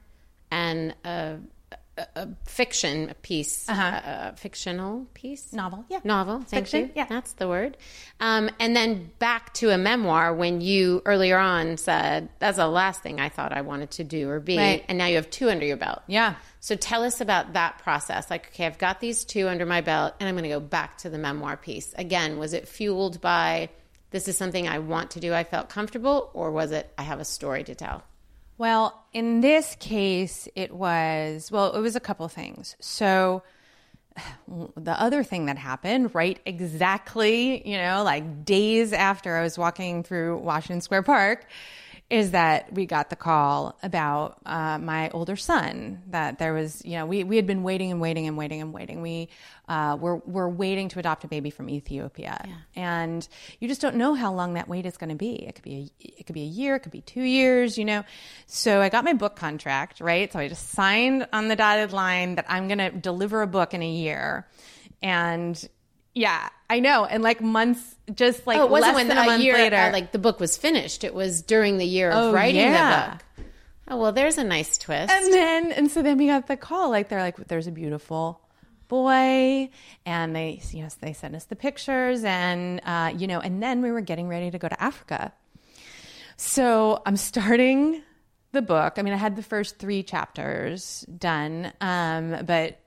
[0.51, 1.39] and a,
[1.99, 5.63] a, a fiction piece, a, a fictional piece, Uh-huh.
[5.63, 6.01] Novel, yeah.
[6.05, 6.37] novel.
[6.41, 6.91] Thank Fiction, you.
[6.95, 7.07] yeah.
[7.09, 7.77] that's the word.
[8.21, 13.03] Um, and then back to a memoir when you earlier on said that's the last
[13.03, 14.85] thing I thought I wanted to do or be, Right.
[14.89, 16.03] and now you have two under your belt.
[16.07, 16.35] Yeah.
[16.61, 18.29] So tell us about that process.
[18.31, 20.99] Like, okay, I've got these two under my belt, and I'm going to go back
[20.99, 21.95] to the memoir piece.
[21.97, 23.69] Again, was it fueled by
[24.11, 25.33] this is something I want to do?
[25.35, 28.03] I felt comfortable, or was it I have a story to tell?
[28.59, 32.77] Well, in this case, it was, well, it was a couple things.
[32.81, 33.43] So,
[34.77, 40.03] the other thing that happened, right exactly, you know, like days after I was walking
[40.03, 41.47] through Washington Square Park,
[42.09, 46.03] is that we got the call about uh, my older son.
[46.11, 48.73] That there was, you know, we, we had been waiting and waiting and waiting and
[48.73, 49.03] waiting.
[49.03, 49.29] We
[49.69, 53.27] uh, were, were waiting to adopt a baby from Ethiopia, and
[53.59, 55.35] you just don't know how long that wait is going to be.
[55.35, 57.85] It could be a, it could be a year, it could be two years, you
[57.85, 58.05] know.
[58.47, 60.33] So I got my book contract, right?
[60.33, 63.75] So I just signed on the dotted line that I'm going to deliver a book
[63.75, 64.47] in a year,
[65.03, 65.69] and
[66.17, 67.05] yeah, I know.
[67.05, 69.93] And like months, just like Oh, it wasn't less when a, month year later, uh,
[69.93, 71.05] like the book was finished.
[71.05, 73.19] It was during the year of Oh, writing yeah.
[73.37, 73.47] the book.
[73.89, 75.13] Oh well, there's a nice twist.
[75.13, 76.89] And then, and so then we got the call.
[76.89, 78.41] Like they're like, "There's a beautiful
[78.89, 79.69] boy,"
[80.07, 83.83] and they, you know, they sent us the pictures, and uh, you know, and then
[83.83, 85.35] we were getting ready to go to Africa.
[86.39, 88.03] So I'm starting
[88.53, 88.95] the book.
[88.97, 92.81] I mean, I had the first three chapters done, um, but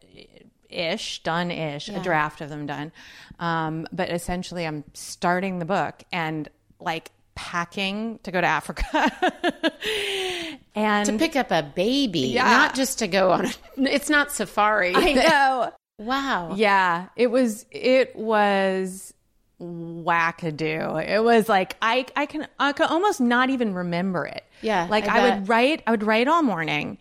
[0.69, 2.91] ish done ish a draft of them done
[3.39, 8.83] um, but essentially i'm starting the book and like packing to go to africa
[10.75, 12.43] and to pick up a baby, Yeah.
[12.43, 13.45] not just to go on.
[13.45, 14.93] A, it's not safari.
[14.95, 15.73] I know.
[15.97, 16.53] Wow.
[16.55, 17.65] Yeah, it was.
[17.71, 19.13] It was
[19.61, 21.05] wackadoo.
[21.07, 24.43] It was like I I can I can almost not even remember it.
[24.61, 25.83] Yeah, like I I, would write.
[25.87, 26.97] I would write all morning,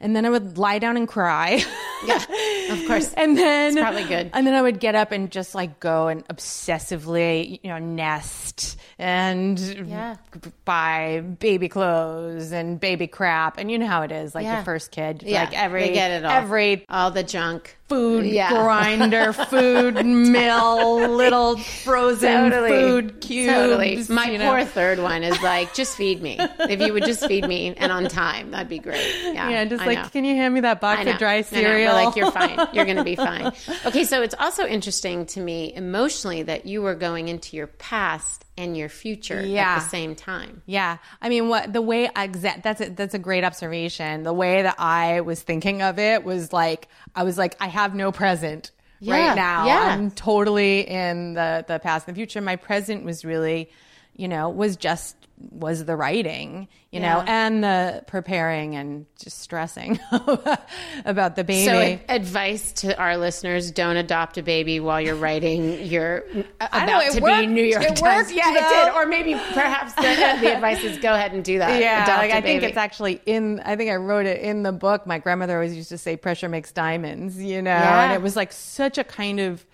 [0.00, 1.62] and then I would lie down and cry.
[2.06, 2.22] Yeah,
[2.70, 3.12] of course.
[3.16, 4.30] and then It's probably good.
[4.34, 8.76] And then I would get up and just like go and obsessively, you know, nest
[8.98, 10.16] and Yeah.
[10.64, 13.58] buy baby clothes and baby crap.
[13.58, 14.58] And you know how it is, like Yeah.
[14.60, 16.30] the first kid, yeah, like every they get it all.
[16.32, 17.76] every all the junk.
[17.88, 18.50] Food Yeah.
[18.62, 23.52] grinder, food mill, little frozen food cubes.
[23.52, 24.02] Totally.
[24.08, 24.50] My you know.
[24.50, 26.36] poor third one is like, just feed me.
[26.60, 29.04] If you would just feed me and on time, that'd be great.
[29.24, 30.08] Yeah, Yeah, just I like, know.
[30.08, 31.92] can you hand me that box of dry cereal?
[31.92, 32.58] Like, you're fine.
[32.72, 33.52] You're going to be fine.
[33.84, 38.44] Okay, so it's also interesting to me emotionally that you were going into your past
[38.58, 39.74] and your future Yeah.
[39.76, 40.62] at the same time.
[40.66, 44.22] Yeah, I mean, what the way exact that's a, that's a great observation.
[44.22, 47.94] The way that I was thinking of it was like I was like I have
[47.94, 49.66] no present Yeah, right now.
[49.66, 49.80] yeah.
[49.94, 52.40] I'm totally in the the past and the future.
[52.40, 53.70] My present was really,
[54.16, 55.14] you know, was just
[55.50, 60.00] was the writing, you know, and the preparing and just stressing
[61.04, 61.66] about the baby.
[61.66, 66.24] So, advice to our listeners: don't adopt a baby while you're writing your
[66.60, 67.40] about know, to worked.
[67.40, 68.28] be New York It Times.
[68.28, 68.94] worked, Yeah, it did.
[68.94, 71.80] Or maybe perhaps the, the advice is go ahead and do that.
[71.80, 73.60] yeah, Adopt like I think it's actually in.
[73.60, 75.06] I think I wrote it in the book.
[75.06, 78.04] My grandmother always used to say, "Pressure makes diamonds," you know, Yeah.
[78.04, 79.66] and it was like such a kind of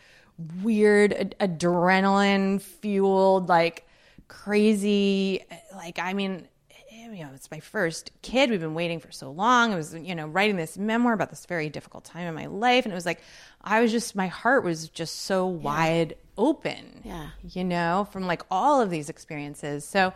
[0.63, 3.87] weird ad- adrenaline fueled, like
[4.33, 5.45] crazy.
[5.75, 6.49] Like I mean,
[6.91, 8.51] you know, it's my first kid.
[8.51, 9.73] We've been waiting for so long.
[9.73, 12.85] I was, you know, writing this memoir about this very difficult time in my life,
[12.85, 13.21] and it was like
[13.61, 17.03] I was just my heart was just so wide open.
[17.05, 17.29] Yeah.
[17.47, 19.85] you know, from like all of these experiences.
[19.85, 20.15] So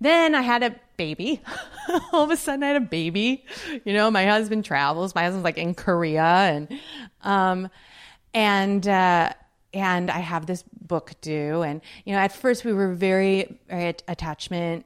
[0.00, 1.40] then I had a baby.
[2.12, 3.44] all of a sudden I had a baby.
[3.84, 5.14] You know, my husband travels.
[5.14, 6.78] My husband's like in Korea and
[7.22, 7.70] um
[8.34, 9.32] and uh
[9.72, 11.62] and I have this book do.
[11.62, 14.84] and you know, at first we were very, very at- attachment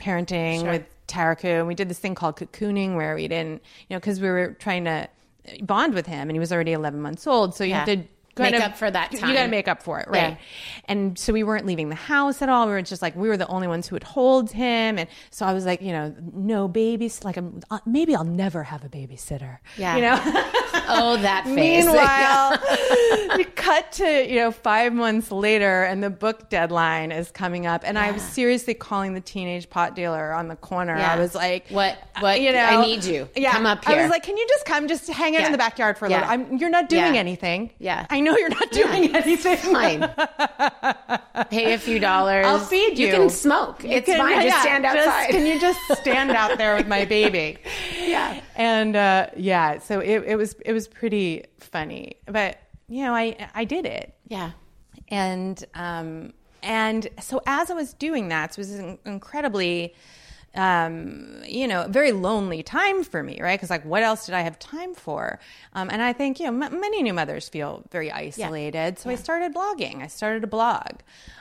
[0.00, 4.00] parenting with Tariku and we did this thing called cocooning where we didn't, you know,
[4.00, 5.08] cuz we were trying to
[5.62, 7.54] bond with him and he was already 11 months old.
[7.54, 7.84] So you Yeah.
[7.84, 8.04] have to
[8.44, 10.32] Make of- up for that You got to make up for it, right?
[10.32, 10.36] Yeah.
[10.86, 12.66] And so we weren't leaving the house at all.
[12.66, 15.44] We were just like we were the only ones who would hold him, and so
[15.46, 17.24] I was like, you know, no babies.
[17.24, 19.58] Like, I'm, uh, maybe I'll never have a babysitter.
[19.76, 19.96] Yeah.
[19.96, 20.18] you know.
[20.88, 21.84] oh, that face.
[21.84, 27.66] Meanwhile, you cut to you know five months later, and the book deadline is coming
[27.66, 30.96] up, and I was seriously calling the teenage pot dealer on the corner.
[30.96, 31.12] Yeah.
[31.12, 33.28] I was like, What- what- You know, I need you.
[33.36, 33.98] Yeah, Come up here.
[33.98, 35.46] I was like, can you just come, just hang out Yeah.
[35.46, 36.28] in the backyard for a Yeah.
[36.30, 36.32] little?
[36.52, 37.20] I'm, you're not doing Yeah.
[37.20, 37.70] anything.
[37.78, 38.06] Yeah.
[38.10, 39.56] I know you're not doing anything.
[39.56, 40.00] fine.
[41.50, 42.46] Pay a few dollars.
[42.46, 43.06] I'll feed you.
[43.06, 43.82] You can smoke.
[43.84, 44.34] You it's can- fine.
[44.42, 45.30] Just yeah, stand just- outside.
[45.30, 47.58] can you just stand out there with my baby?
[48.08, 48.40] Yeah.
[48.56, 53.36] And uh, yeah, so it, it was it was pretty funny, but you know, I
[53.54, 54.52] I did it, yeah.
[55.08, 59.94] and um and so as I was doing that, so it was incredibly
[60.54, 63.58] um you know very lonely time for me right?
[63.58, 65.38] Because like what else did i have time for?
[65.74, 68.98] Um and i think you know m- many new mothers feel very isolated.
[68.98, 70.02] So i started blogging.
[70.02, 71.00] I started a blog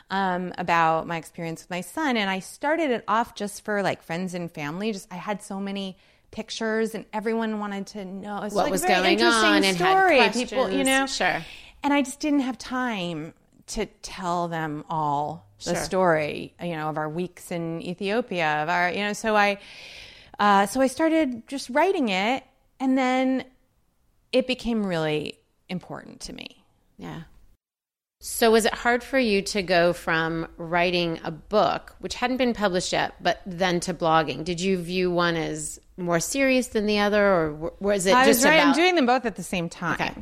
[0.10, 4.02] um about my experience with my son and i started it off just for like
[4.04, 4.92] friends and family.
[4.94, 5.98] Just i had so many
[6.32, 8.42] pictures and everyone wanted to know.
[8.44, 10.46] It's What like was going interesting on and had story.
[10.46, 11.06] People you know?
[11.06, 11.42] Sure.
[11.84, 13.34] and I just didn't have time
[13.68, 15.84] to tell them all the Sure.
[15.84, 19.58] story, you know, of our weeks in Ethiopia, of our, you know, so I,
[20.40, 22.44] uh, so I started just writing it,
[22.80, 23.44] and then
[24.32, 26.64] it became really important to me.
[26.98, 27.22] Yeah.
[28.20, 32.54] So was it hard for you to go from writing a book, which hadn't been
[32.54, 34.44] published yet, but then to blogging?
[34.44, 38.40] Did you view one as more serious than the other, or was it I just
[38.40, 39.94] was right, I'm doing them both at the same time.
[39.96, 40.14] Okay.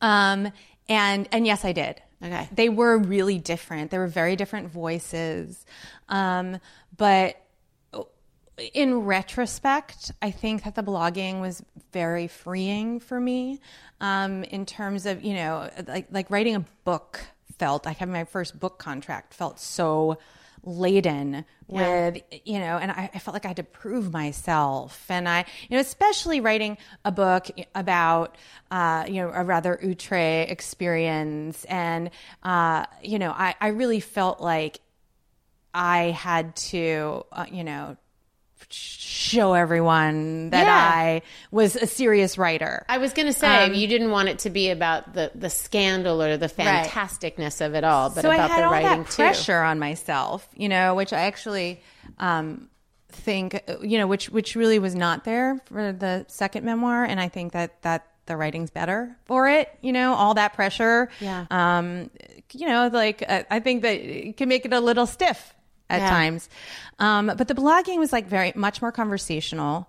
[0.00, 0.52] Um,
[0.88, 2.00] and and yes, I did.
[2.22, 2.48] Okay.
[2.52, 3.90] They were really different.
[3.90, 5.64] They were very different voices.
[6.08, 6.58] Um,
[6.96, 7.36] but
[8.74, 13.60] in retrospect, I think that the blogging was very freeing for me.
[14.00, 17.20] Um, in terms of you know, like like writing a book
[17.58, 20.18] felt like having my first book contract felt so
[20.64, 25.04] laden with you know and I, I felt like i had to prove myself.
[25.08, 28.36] And i you know especially writing a book about
[28.70, 31.64] uh, you know a rather outre experience.
[31.64, 32.10] And
[32.42, 34.80] uh, you know I, I really felt like
[35.74, 37.96] i had to uh, you know
[38.70, 40.90] show everyone that Yeah.
[40.94, 44.50] i was a serious writer I was going to say you didn't want it to
[44.50, 48.54] be about the the scandal or the fantasticness of it all, but so about I
[48.54, 49.16] had the all writing that too.
[49.22, 51.80] pressure on myself, you know, which I actually
[52.18, 52.68] um,
[53.10, 57.28] think, you know, which which really was not there for the second memoir, and I
[57.28, 59.68] think that that the writing's better for it.
[59.80, 61.08] You know, all that pressure.
[61.20, 61.46] Yeah.
[61.50, 62.10] Um,
[62.52, 65.54] you know, like uh, I think that it can make it a little stiff
[65.90, 66.10] at Yeah.
[66.10, 66.48] times.
[66.98, 69.88] Um, but the blogging was like very much more conversational.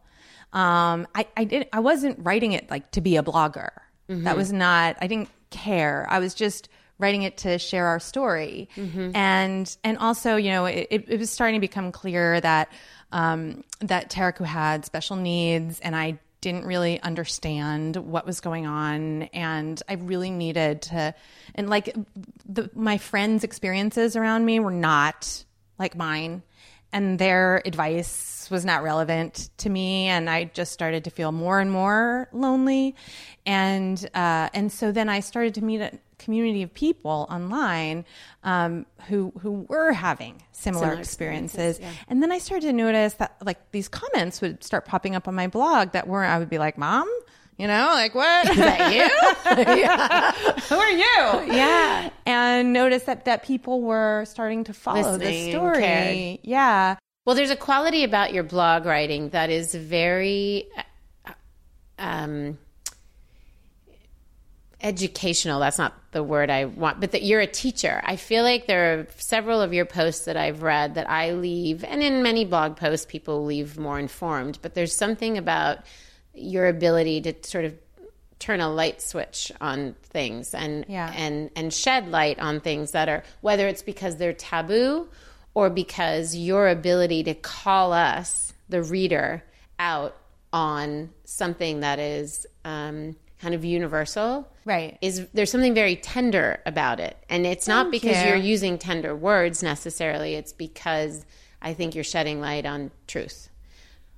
[0.54, 3.70] Um, I, I didn't, I wasn't writing it like to be a blogger.
[4.08, 6.08] That was not, I didn't care.
[6.10, 8.68] I was just writing it to share our story.
[9.16, 12.72] And, and also, you know, it, it, it was starting to become clear that,
[13.12, 19.24] um, that Tariku had special needs and I didn't really understand what was going on
[19.34, 21.14] and I really needed to
[21.54, 21.94] and like
[22.48, 25.44] the, my friends experiences around me were not
[25.80, 26.44] like mine
[26.92, 31.60] and their advice was not relevant to me and I just started to feel more
[31.60, 32.96] and more lonely
[33.46, 38.06] and uh, and so then I started to meet a community of people online
[38.44, 41.78] um, who who were having similar, Similar experiences.
[41.78, 45.28] experiences, And then I started to notice that like these comments would start popping up
[45.28, 46.30] on my blog that weren't.
[46.32, 47.08] I would be like, "Mom,
[47.60, 48.50] you know, like what?
[48.50, 50.64] Is that you?
[50.70, 52.10] Who are you?" Yeah.
[52.26, 55.82] And notice that that people were starting to follow Listening the story.
[55.82, 56.40] cared.
[56.44, 56.96] Yeah.
[57.26, 60.68] Well, there's a quality about your blog writing that is very
[61.28, 61.34] uh,
[62.00, 62.58] um,
[64.82, 65.60] educational.
[65.60, 68.02] That's not the word I want, but that you're a teacher.
[68.04, 71.84] I feel like there are several of your posts that I've read that I leave,
[71.84, 75.80] and in many blog posts, people leave more informed, but there's something about
[76.34, 77.74] your ability to sort of
[78.40, 81.12] turn a light switch on things and Yeah.
[81.16, 85.10] and and shed light on things that are whether it's because they're taboo
[85.54, 89.44] or because your ability to call us the reader
[89.78, 90.16] out
[90.54, 94.98] on something that is um, kind of universal Right.
[95.02, 98.30] is there's something very tender about it and it's not Thank because you.
[98.30, 101.26] you're using tender words necessarily it's because
[101.62, 103.49] i think you're shedding light on truth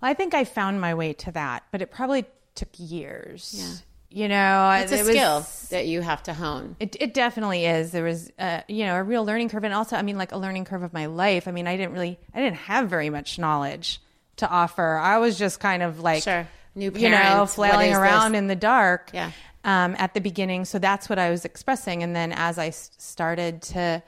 [0.02, 2.26] I think I found my way to that, but it probably
[2.56, 3.54] took years.
[3.58, 3.74] Yeah.
[4.14, 7.66] You know, it's a it skill was- that you have to hone It, it definitely
[7.66, 7.91] is.
[7.91, 10.38] There was, uh, you know, a real learning curve, and also, I mean, like a
[10.38, 11.47] learning curve of my life.
[11.47, 14.02] I mean, I didn't really, I didn't have very much knowledge
[14.38, 14.97] to offer.
[14.97, 16.45] I was just kind of like, Sure.
[16.76, 18.39] New you know, flailing around this?
[18.39, 19.12] in the dark.
[19.14, 19.32] Yeah.
[19.64, 22.91] Um, at the beginning, so that's what I was expressing, and then as I s-
[22.97, 24.02] started to,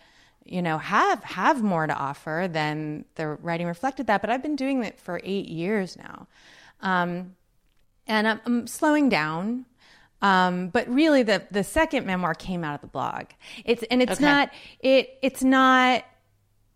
[0.46, 4.22] you know, have have more to offer, than the writing reflected that.
[4.22, 6.28] But I've been doing it for eight years now.
[6.82, 7.36] Um,
[8.08, 9.66] and I'm, I'm slowing down.
[10.22, 13.26] Um, but really, the the second memoir came out of the blog.
[13.66, 14.24] It's and it's Okay.
[14.26, 16.04] not it it's not.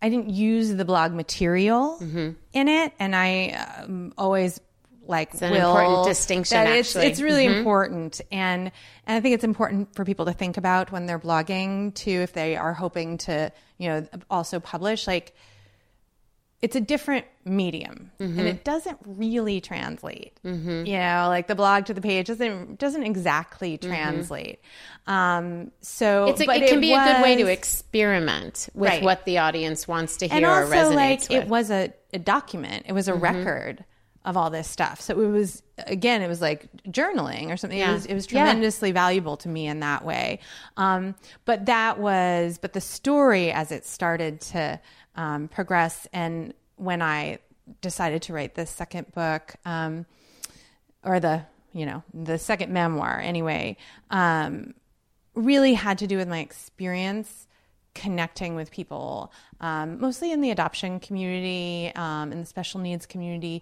[0.00, 2.30] I didn't use the blog material Mm-hmm.
[2.52, 3.48] in it, and I
[3.82, 4.60] um, always
[5.08, 7.10] like an will important distinction, that it's actually.
[7.12, 7.24] Mm-hmm.
[7.24, 8.70] really important, and
[9.06, 12.32] and I think it's important for people to think about when they're blogging too, if
[12.34, 15.34] they are hoping to you know also publish like
[16.60, 18.38] it's a different medium Mm-hmm.
[18.40, 23.04] and it doesn't really translate you know like the blog to the page doesn't doesn't
[23.04, 24.58] exactly translate
[25.06, 26.30] um so Mm-hmm.
[26.32, 29.02] it's a, but it can be a good way to experiment with Right.
[29.04, 31.30] what the audience wants to hear and or also like with.
[31.30, 33.84] it was a, a document it was a record
[34.28, 37.90] of all this stuff so it was again it was like journaling or something Yeah.
[37.90, 38.40] it was it was Yeah.
[38.44, 40.40] tremendously valuable to me in that way
[40.76, 41.14] um,
[41.46, 44.78] but that was but the story as it started to
[45.16, 47.38] um, progress and when i
[47.80, 50.04] decided to write this second book um,
[51.02, 53.76] or the you know the second memoir anyway
[54.10, 54.74] um,
[55.34, 57.46] really had to do with my experience
[57.94, 63.60] connecting with people, um, mostly in the adoption community, um, in the special needs community,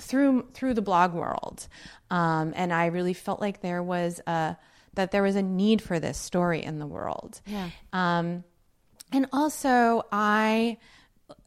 [0.00, 1.68] through through the blog world,
[2.10, 4.56] um, and I really felt like there was a
[4.94, 7.40] that there was a need for this story in the world.
[7.46, 7.70] Yeah.
[7.92, 8.44] Um,
[9.12, 10.78] and also, I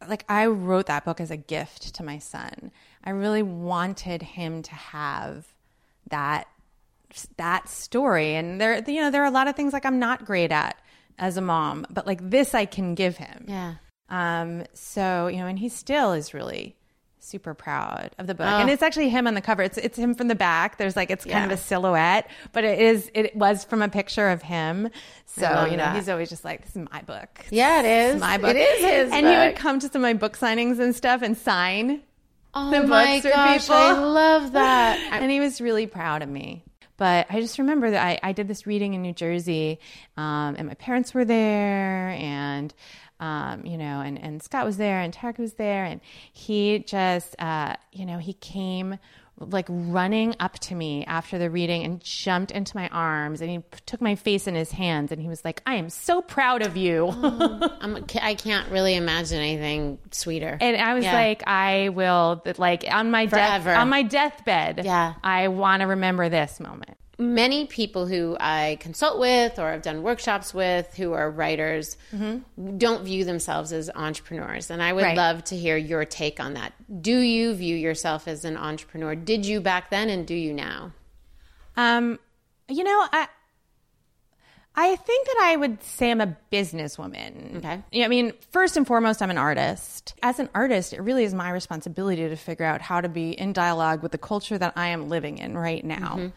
[0.07, 2.71] like I wrote that book as a gift to my son.
[3.03, 5.47] I really wanted him to have
[6.09, 6.47] that
[7.37, 10.25] that story and there you know there are a lot of things like I'm not
[10.25, 10.79] great at
[11.17, 13.75] as a mom but like this I can give him yeah.
[14.09, 16.75] um so you know and he still is really
[17.21, 18.57] super proud of the book Oh.
[18.59, 21.11] and it's actually him on the cover it's it's him from the back there's like
[21.11, 24.89] it's kind of a silhouette but it is it was from a picture of him
[25.25, 25.95] so you know that.
[25.95, 28.21] he's always just like this is my book Yeah, it is.
[28.21, 30.79] My book It is his and he would come to some of my book signings
[30.79, 32.01] and stuff and sign
[32.53, 33.75] Oh the my books for gosh, people.
[33.75, 34.97] I love that.
[35.21, 36.63] and he was really proud of me.
[36.97, 39.79] But I just remember that I, I did this reading in New Jersey,
[40.17, 42.73] um, and my parents were there, and
[43.19, 46.01] um, you know, and, and Scott was there, and Tarek was there, and
[46.33, 48.97] he just, uh, you know, he came
[49.41, 53.63] like running up to me after the reading and jumped into my arms, and he
[53.85, 56.75] took my face in his hands, and he was like, "I am so proud of
[56.75, 57.07] you."
[57.81, 60.57] I'm, I can't really imagine anything sweeter.
[60.59, 61.13] And I was Yeah.
[61.13, 65.13] like, I will, like, on my death, on my deathbed, Yeah.
[65.23, 66.97] I want to remember this moment.
[67.19, 71.97] Many people who I consult with or I've done workshops with who are writers
[72.77, 74.71] don't view themselves as entrepreneurs.
[74.71, 75.17] And I would Right.
[75.17, 76.73] love to hear your take on that.
[77.01, 79.15] Do you view yourself as an entrepreneur?
[79.15, 80.93] Did you back then and do you now?
[81.75, 82.19] Um,
[82.69, 83.27] you know, I
[84.75, 87.57] I think that I would say I'm a businesswoman.
[87.57, 87.81] Okay.
[87.91, 90.13] Yeah, I mean, first and foremost, I'm an artist.
[90.23, 93.51] As an artist, it really is my responsibility to figure out how to be in
[93.51, 96.31] dialogue with the culture that I am living in right now.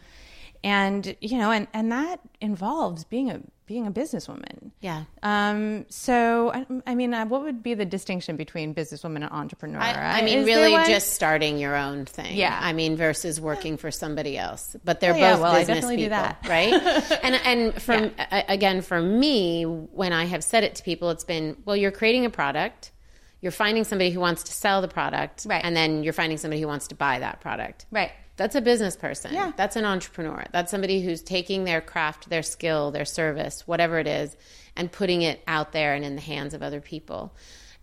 [0.63, 4.71] And, you know, and, and that involves being a being a businesswoman.
[4.81, 5.05] Yeah.
[5.23, 9.79] Um, so, I, I mean, uh, what would be the distinction between businesswoman and entrepreneur?
[9.79, 12.35] I, I mean, Is really, just starting your own thing.
[12.35, 12.59] Yeah.
[12.61, 14.75] I mean, versus working for somebody else.
[14.83, 16.45] But they're Oh, yeah, both well, I business definitely do people, that.
[16.49, 17.19] right?
[17.23, 21.23] and and from a- again, for me, when I have said it to people, it's
[21.23, 22.91] been, well, you're creating a product.
[23.39, 25.63] You're finding somebody who wants to sell the product, Right.
[25.63, 28.11] And then you're finding somebody who wants to buy that product, Right.
[28.35, 29.33] That's a business person.
[29.33, 29.51] Yeah.
[29.55, 30.43] That's an entrepreneur.
[30.51, 34.35] That's somebody who's taking their craft, their skill, their service, whatever it is,
[34.75, 37.35] and putting it out there and in the hands of other people.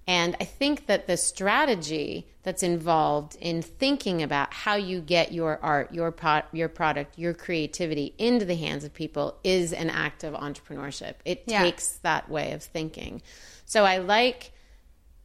[0.08, 5.60] And I think that the strategy that's involved in thinking about how you get your
[5.62, 10.24] art, your pro- your product, your creativity into the hands of people is an act
[10.24, 11.14] of entrepreneurship.
[11.24, 11.62] It Yeah.
[11.62, 13.22] takes that way of thinking.
[13.66, 14.52] So I like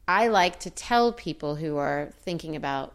[0.07, 2.93] I like to tell people who are thinking about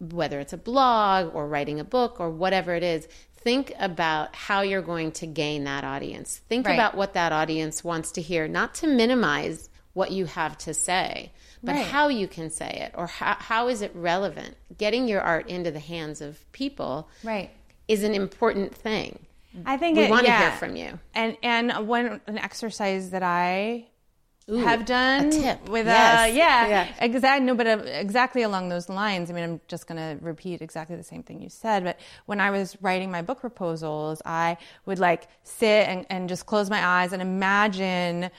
[0.00, 4.60] whether it's a blog or writing a book or whatever it is, think about how
[4.62, 6.38] you're going to gain that audience.
[6.48, 6.74] Think Right.
[6.74, 11.32] about what that audience wants to hear, not to minimize what you have to say,
[11.62, 11.86] but Right.
[11.86, 14.56] how you can say it or how, how is it relevant.
[14.76, 17.50] Getting your art into the hands of people Right.
[17.88, 19.18] is an important thing.
[19.66, 21.00] I think We it- wanna hear from you.
[21.14, 23.86] And and one an exercise that I
[24.50, 26.30] Ooh, have done a with Yes.
[26.30, 26.88] uh yeah, Yeah.
[27.00, 29.30] exactly no but uh, exactly along those lines.
[29.30, 32.40] I mean, I'm just going to repeat exactly the same thing you said, but when
[32.40, 36.82] I was writing my book proposals, I would like sit and, and just close my
[36.84, 38.30] eyes and imagine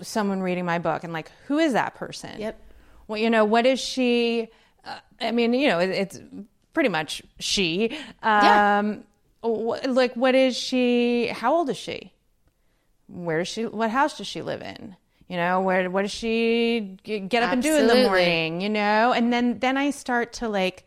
[0.00, 2.38] someone reading my book and like who is that person?
[2.38, 2.60] Yep.
[3.08, 4.48] Well, you know, what is she?
[4.84, 6.20] Uh, I mean, you know, it, it's
[6.72, 7.90] pretty much she.
[8.22, 8.78] Yeah.
[8.78, 9.04] Um,
[9.42, 11.26] wh- like, what is she?
[11.28, 12.12] How old is she?
[13.08, 13.66] Where does she?
[13.66, 14.96] What house does she live in?
[15.32, 15.88] You know, where?
[15.88, 18.60] What does she get up and do in the morning?
[18.60, 20.84] You know, and then then I start to like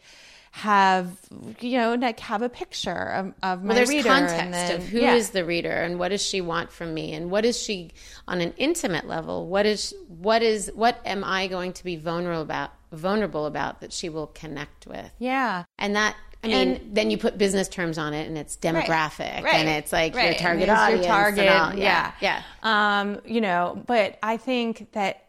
[0.52, 1.18] have
[1.60, 4.76] you know like have a picture of, of my Well, there's reader context and then,
[4.76, 5.34] of who is yeah.
[5.34, 7.90] the reader and what does she want from me and what is she
[8.28, 9.48] on an intimate level.
[9.48, 12.70] What is what is what am I going to be vulnerable about?
[12.92, 15.10] Vulnerable about that she will connect with.
[15.18, 15.64] yeah.
[15.80, 16.16] And that,
[16.46, 19.56] I mean, then you put business terms on it, and it's demographic, Right.
[19.56, 20.38] and it's like your Right.
[20.38, 21.80] target audience, Your target, and all.
[21.80, 22.42] yeah, yeah.
[22.64, 25.26] Um, you know, but I think that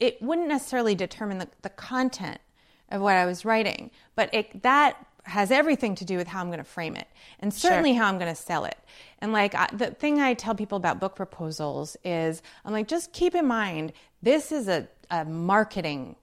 [0.00, 2.40] it wouldn't necessarily determine the, the content
[2.90, 6.46] of what I was writing, but it, that has everything to do with how I'm
[6.46, 7.06] going to frame it,
[7.40, 8.78] and certainly how I'm going to sell it.
[9.20, 13.12] And like I, the thing I tell people about book proposals is, I'm like, just
[13.12, 13.92] keep in mind
[14.22, 16.16] this is a, a marketing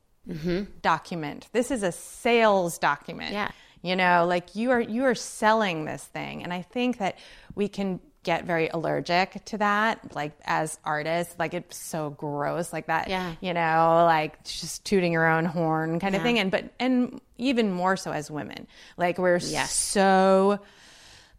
[0.82, 1.48] document.
[1.52, 3.52] This is a sales document Yeah.
[3.86, 7.18] You know like you are you are selling this thing and i think that
[7.56, 12.88] we can get very allergic to that like as artists like it's so gross like
[12.88, 13.34] that Yeah.
[13.40, 17.72] you know like just tooting your own horn kind of thing and but and even
[17.72, 18.66] more so as women
[18.98, 19.72] like we're Yes.
[19.76, 20.58] so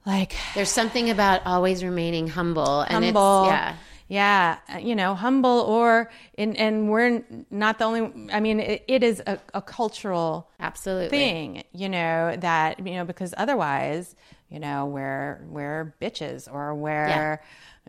[0.07, 3.74] like There's something about always remaining humble, and humble it's yeah.
[4.09, 8.85] Yeah uh, you know humble or and and we're not the only i mean it,
[8.87, 11.09] it is a, a cultural Absolutely.
[11.09, 14.15] thing, you know, that you know, because otherwise,
[14.49, 17.41] you know, we're we're bitches or we're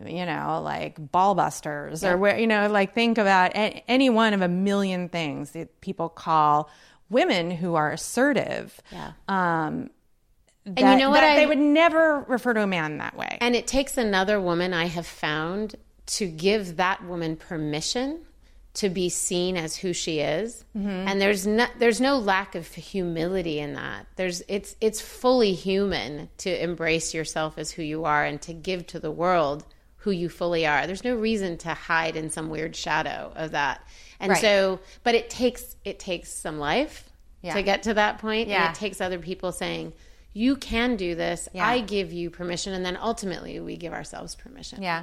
[0.06, 4.32] you know, like ball busters or where you know, like think about a- any one
[4.34, 6.70] of a million things that people call
[7.10, 8.80] women who are assertive.
[8.92, 9.12] Yeah.
[9.28, 9.90] Um
[10.66, 13.38] you know what that I- they would never refer to a man that way.
[13.40, 15.74] And it takes another woman I have found
[16.08, 18.20] to give that woman permission
[18.74, 20.64] to be seen as who she is.
[20.76, 20.88] Mm-hmm.
[20.88, 24.06] And there's no there's no lack of humility in that.
[24.16, 28.86] There's it's it's fully human to embrace yourself as who you are and to give
[28.88, 29.64] to the world
[30.02, 30.86] who you fully are.
[30.86, 33.84] There's no reason to hide in some weird shadow of that.
[34.20, 34.40] And Right.
[34.40, 37.10] so but it takes it takes some life
[37.42, 37.54] Yeah.
[37.54, 38.48] to get to that point.
[38.48, 38.66] Yeah.
[38.68, 39.92] And it takes other people saying
[40.34, 41.48] you can do this.
[41.52, 41.66] Yeah.
[41.66, 42.72] I give you permission.
[42.74, 44.82] And then ultimately, we give ourselves permission.
[44.82, 45.02] yeah.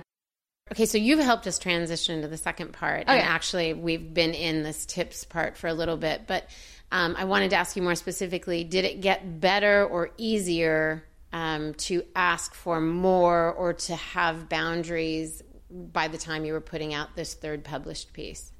[0.71, 3.03] Okay, so you've helped us transition to the second part.
[3.07, 6.23] Oh, and actually, we've been in this tips part for a little bit.
[6.25, 6.49] But
[6.91, 11.75] um, I wanted to ask you more specifically did it get better or easier um,
[11.75, 17.15] to ask for more or to have boundaries by the time you were putting out
[17.15, 18.51] this third published piece?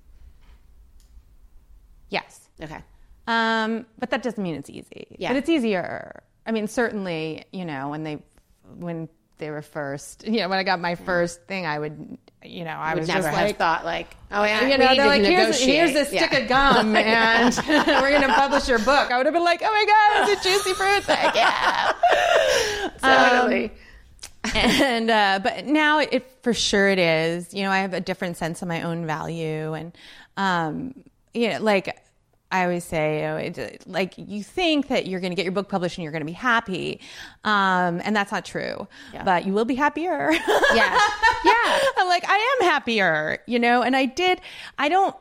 [2.10, 2.48] Yes.
[2.62, 2.84] Okay.
[3.26, 5.08] Um, but that doesn't mean it's easy.
[5.18, 5.30] Yeah.
[5.30, 6.22] But it's easier.
[6.46, 8.22] I mean, certainly, you know, when they
[8.78, 12.64] when they were first, you know, when I got my first thing, I would, you
[12.64, 15.08] know, I would was never just have like, thought, like, oh, yeah, you know, they're
[15.08, 16.38] like, here's, here's this stick Yeah.
[16.40, 19.12] of gum, and we're going to publish your book.
[19.12, 21.08] I would have been like, oh my god, it's a juicy fruit.
[21.08, 21.92] Like, yeah.
[23.02, 23.72] Totally.
[24.54, 27.54] and uh, but now it for sure it is.
[27.54, 29.92] You know, I have a different sense of my own value, and
[30.38, 30.94] um,
[31.34, 31.98] you know, like
[32.56, 35.52] I always say, you know, it, like you think that you're going to get your
[35.52, 37.02] book published and you're going to be happy,
[37.44, 38.88] um, and that's not true.
[39.26, 40.32] But you will be happier.
[40.74, 41.00] Yeah.
[41.46, 41.80] Yeah.
[41.98, 43.84] I'm like, I am happier, you know.
[43.84, 44.42] And I did.
[44.80, 45.16] I don't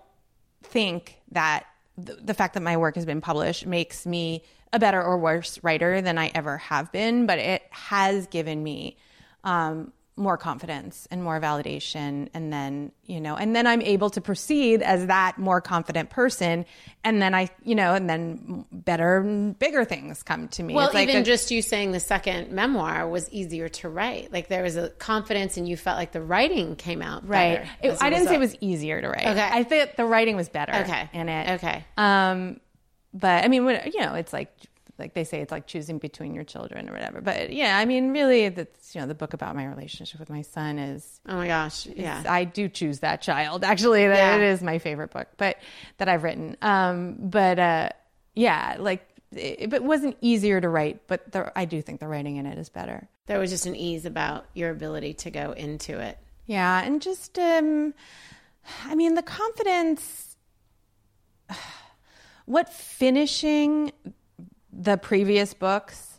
[0.62, 1.66] think that
[1.98, 5.62] the, the fact that my work has been published makes me a better or worse
[5.62, 8.96] writer than I ever have been, but it has given me
[9.44, 14.20] um, more confidence and more validation and then you know and then i'm able to
[14.20, 16.64] proceed as that more confident person
[17.02, 20.86] and then i you know and then better and bigger things come to me Well,
[20.86, 24.32] It's like even a- just you saying the second memoir was easier to write.
[24.32, 27.70] Like there was a confidence, and you felt like the writing came out right better
[27.82, 29.48] It- i didn't say it was easier to write Okay.
[29.50, 31.10] i think the writing was better Okay.
[31.12, 31.84] in it Okay.
[31.96, 32.60] um
[33.12, 34.52] but i mean you know it's like
[34.98, 38.12] like they say it's like choosing between your children or whatever but yeah i mean
[38.12, 41.46] really that's you know the book about my relationship with my son is Oh my
[41.46, 41.86] gosh.
[41.86, 42.22] Yeah.
[42.28, 43.64] I do choose that child.
[43.64, 44.36] Actually, that Yeah.
[44.36, 45.56] it is my favorite book, but
[45.96, 46.56] that I've written.
[46.60, 47.88] Um, but uh,
[48.34, 52.36] yeah, like it, it wasn't easier to write, but the, I do think the writing
[52.36, 53.08] in it is better.
[53.26, 56.18] There was just an ease about your ability to go into it.
[56.46, 57.94] Yeah, and just um,
[58.84, 60.36] I mean the confidence.
[62.46, 63.92] What finishing
[64.76, 66.18] the previous books,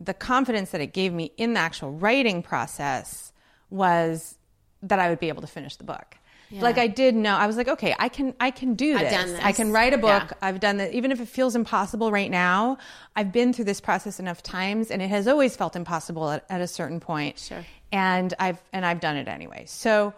[0.00, 3.32] the confidence that it gave me in the actual writing process
[3.70, 4.36] was
[4.82, 6.16] that I would be able to finish the book.
[6.60, 9.40] Like I did know, I was like, okay, I can, I can do I've this.
[9.42, 10.24] I can write a book.
[10.30, 10.32] Yeah.
[10.42, 10.92] I've done that.
[10.92, 12.76] Even if it feels impossible right now,
[13.16, 16.60] I've been through this process enough times, and it has always felt impossible at, at
[16.60, 17.38] a certain point.
[17.38, 17.64] Sure.
[17.90, 19.64] And I've and I've done it anyway.
[19.66, 20.12] So,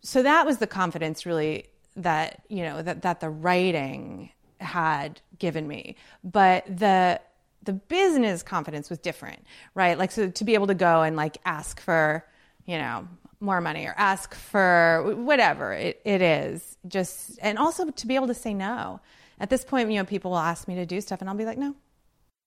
[0.00, 1.66] so that was the confidence really
[1.96, 4.30] that you know that that the writing
[4.60, 7.20] had given me, but the
[7.62, 9.44] the business confidence was different,
[9.74, 9.98] right?
[9.98, 12.24] Like so to be able to go and like ask for,
[12.66, 13.06] you know,
[13.40, 18.26] more money or ask for whatever it, it is just and also to be able
[18.26, 18.98] to say no
[19.38, 21.44] at this point you know people will ask me to do stuff and i'll be
[21.44, 21.72] like no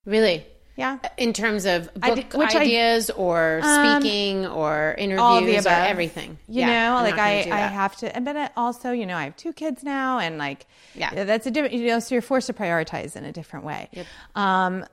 [0.06, 0.46] Really?
[0.78, 5.38] Yeah In terms of I book did- which I- ideas or speaking or interviews all
[5.38, 6.38] of the or everything.
[6.48, 9.24] you Yeah, know I'm like i i have to but I also you know i
[9.26, 10.66] have two kids now and like
[10.96, 11.24] Yeah.
[11.26, 13.90] that's a different you know so you're forced to prioritize in a different way
[14.36, 14.86] um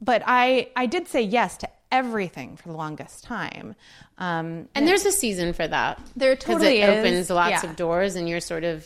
[0.00, 3.74] but i i did say yes to everything for the longest time
[4.18, 6.00] um And there's a season for that.
[6.16, 6.98] There totally it is.
[6.98, 7.70] opens lots Yeah.
[7.70, 8.82] of doors, and you're sort of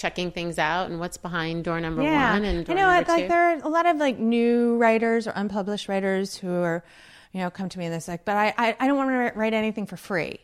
[0.00, 2.32] checking things out and what's behind door number yeah.
[2.32, 3.28] one and door I know number like two.
[3.28, 6.82] there are a lot of like new writers or unpublished writers who are,
[7.32, 9.38] you know, come to me and they're like, but I, I, I don't want to
[9.38, 10.40] write anything for free.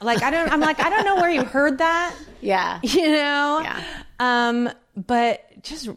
[0.00, 2.80] Like I don't, I'm like, I don't know where you heard that, yeah.
[2.82, 3.60] you know?
[3.62, 3.82] Yeah.
[4.20, 5.90] Um, but just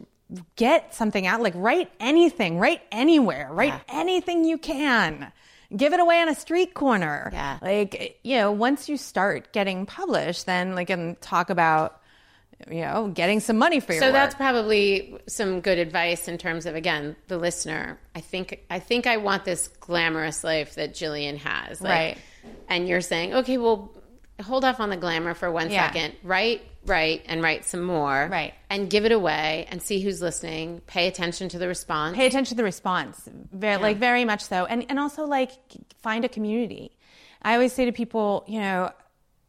[0.56, 5.32] get something out, like write anything, write anywhere, write anything you can.
[5.74, 7.30] Give it away on a street corner.
[7.32, 7.58] Yeah.
[7.62, 11.99] Like, you know, once you start getting published, then like, and talk about,
[12.70, 14.14] you know, getting some money for your So work.
[14.14, 17.98] that's probably some good advice in terms of again the listener.
[18.14, 22.18] I think I think I want this glamorous life that Jillian has, like, Right.
[22.68, 23.90] And you're saying, okay, well,
[24.42, 25.86] hold off on the glamour for one Yeah.
[25.86, 26.14] second.
[26.22, 28.54] Write, write, and write some more, Right.
[28.70, 30.80] And give it away and see who's listening.
[30.86, 32.16] Pay attention to the response.
[32.16, 35.50] pay attention to the response very like very much so and and also like
[36.00, 36.96] find a community
[37.42, 38.90] i always say to people you know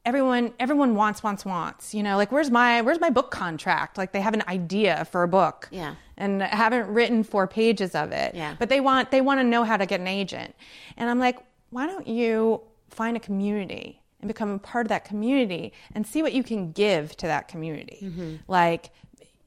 [0.06, 3.98] everyone everyone wants wants wants you know like where's my where's my book contract?
[3.98, 5.96] Like they have an idea for a book Yeah.
[6.18, 8.34] and haven't written four pages of it.
[8.36, 8.56] Yeah.
[8.60, 10.56] but they want they want to know how to get an agent.
[10.98, 11.38] And i'm like
[11.70, 16.22] why don't you find a community and become a part of that community and see
[16.22, 18.00] what you can give to that community?
[18.04, 18.36] Mm-hmm.
[18.48, 18.90] Like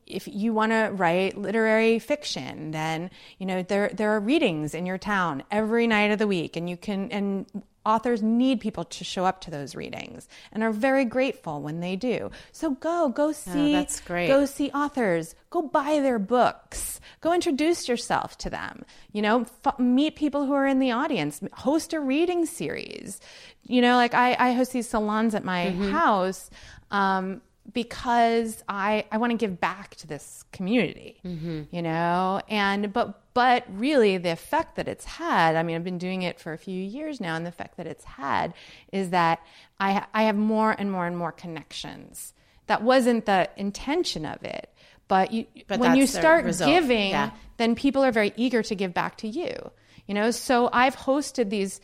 [0.06, 4.86] if you want to write literary fiction, then you know there there are readings in
[4.86, 7.46] your town every night of the week, and you can and
[7.86, 11.96] authors need people to show up to those readings and are very grateful when they
[11.96, 12.30] do.
[12.52, 14.28] So go go see that's great.
[14.28, 18.84] go see authors, go buy their books, go introduce yourself to them.
[19.12, 23.20] You know, f- meet people who are in the audience, host a reading series.
[23.62, 26.50] You know, like I, I host these salons at my house
[26.90, 27.40] um,
[27.72, 33.64] because I, I want to give back to this community, you know, and but but
[33.72, 35.56] really the effect that it's had.
[35.56, 37.86] I mean, I've been doing it for a few years now, and the effect that
[37.86, 38.54] it's had
[38.92, 39.40] is that
[39.80, 42.34] I I have more and more and more connections.
[42.66, 44.72] That wasn't the intention of it,
[45.08, 47.30] but you But when you start giving, Yeah.
[47.56, 49.70] then people are very eager to give back to you.
[50.06, 51.80] You know, so I've hosted these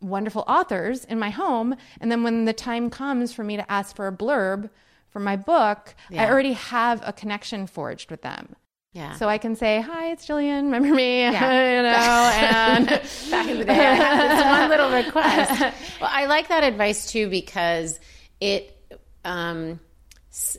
[0.00, 3.94] wonderful authors in my home, and then when the time comes for me to ask
[3.94, 4.70] for a blurb
[5.10, 6.24] for my book, Yeah.
[6.24, 8.54] I already have a connection forged with them.
[8.92, 9.14] Yeah.
[9.16, 10.64] So I can say, "Hi, it's Jillian.
[10.64, 11.76] Remember me?" Yeah.
[11.76, 13.72] you know, and back in the day.
[13.72, 15.76] I had this one little request.
[16.00, 18.00] Well, I like that advice too because
[18.40, 18.76] it
[19.24, 19.78] um,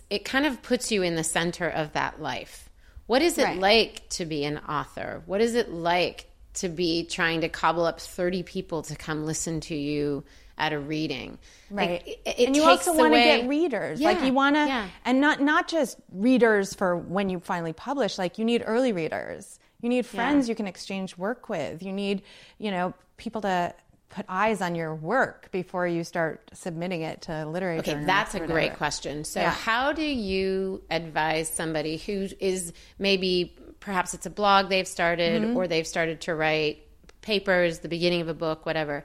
[0.09, 2.69] it kind of puts you in the center of that life.
[3.07, 3.57] What is it Right.
[3.59, 5.23] like to be an author?
[5.25, 9.61] What is it like to be trying to cobble up 30 people to come listen
[9.61, 10.23] to you
[10.61, 11.37] at a reading?
[11.69, 11.89] Right.
[11.91, 13.99] Like, it, it and you also want to get readers.
[13.99, 14.87] like you want to yeah.
[15.03, 19.59] and not not just readers for when you finally publish, like you need early readers.
[19.81, 21.81] You need friends you can exchange work with.
[21.81, 22.21] You need,
[22.59, 23.73] you know, people to
[24.09, 28.39] put eyes on your work before you start submitting it to literary Okay, that's a
[28.39, 28.75] great whatever.
[28.75, 29.23] question.
[29.23, 29.49] So, Yeah.
[29.49, 35.57] how do you advise somebody who is maybe perhaps it's a blog they've started Mm-hmm.
[35.57, 36.85] or they've started to write
[37.21, 39.03] papers, the beginning of a book, whatever?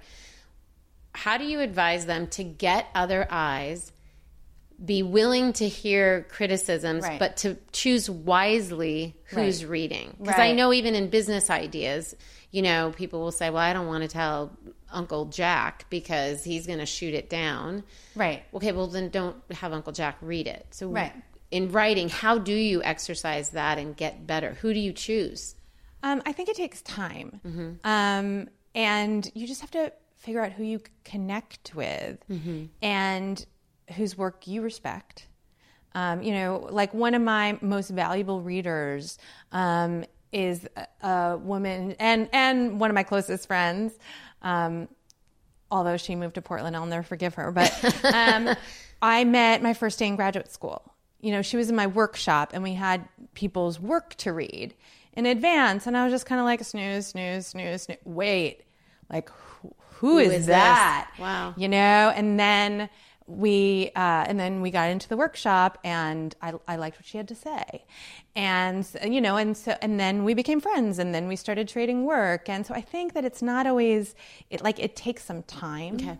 [1.17, 3.93] How do you advise them to get other eyes,
[4.85, 7.19] be willing to hear criticisms, Right.
[7.19, 9.71] but to choose wisely who's Right.
[9.71, 10.17] reading?
[10.19, 12.15] Because I know even in business ideas,
[12.51, 14.57] you know, people will say, well, I don't want to tell
[14.93, 17.83] Uncle Jack because he's going to shoot it down.
[18.15, 18.45] Right.
[18.55, 20.67] Okay, well then don't have Uncle Jack read it.
[20.71, 21.13] So Right.
[21.51, 24.55] in writing, how do you exercise that and get better?
[24.61, 25.55] Who do you choose?
[26.03, 27.71] Um, I think it takes time, Mm-hmm.
[27.85, 29.93] um, and you just have to
[30.27, 32.65] figure out who you connect with Mm-hmm.
[32.83, 33.47] and
[33.97, 35.29] whose work you respect.
[35.95, 39.17] Um, you know, like one of my most valuable readers
[39.53, 43.95] um, is a, a woman, and and one of my closest friends.
[44.43, 44.89] Um,
[45.71, 47.51] although she moved to Portland, I'll never forgive her.
[47.53, 47.73] But
[48.13, 48.55] um,
[49.01, 50.83] I met my first day in graduate school.
[51.21, 54.75] You know, she was in my workshop, and we had people's work to read
[55.15, 57.99] in advance, and I was just kind of like snooze, snooze, snooze, snooze.
[58.05, 58.65] Wait,
[59.11, 59.31] like
[59.99, 60.55] who, who is, is this?
[60.55, 61.11] that?
[61.19, 61.55] Wow.
[61.57, 62.13] you know.
[62.15, 62.89] And then
[63.27, 67.17] we uh, and then we got into the workshop, and I, I liked what she
[67.19, 67.85] had to say,
[68.35, 72.05] and you know, and so and then we became friends, and then we started trading
[72.05, 74.15] work, and so I think that it's not always
[74.51, 76.19] it like it takes some time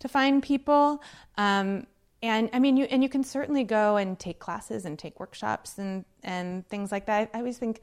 [0.00, 1.02] to find people.
[1.36, 1.86] Um,
[2.22, 5.78] and I mean, you and you can certainly go and take classes and take workshops
[5.78, 7.30] and and things like that.
[7.32, 7.80] I always think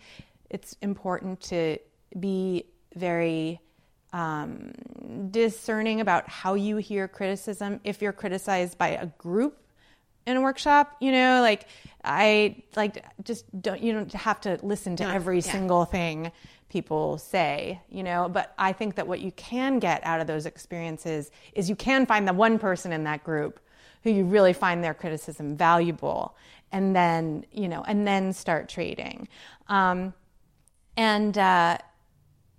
[0.49, 1.77] it's important to
[2.19, 3.61] be very
[4.15, 4.71] um,
[5.29, 7.81] discerning about how you hear criticism.
[7.83, 9.57] If you're criticized by a group
[10.25, 11.67] in a workshop, you know, like
[12.05, 16.31] I like just don't you don't have to listen to every single thing
[16.69, 20.45] people say, you know, but I think that what you can get out of those
[20.45, 23.59] experiences is you can find the one person in that group
[24.03, 26.37] who you really find their criticism valuable
[26.71, 29.27] and then, you know, and then start trading.
[29.67, 30.13] Um,
[30.95, 31.77] and uh,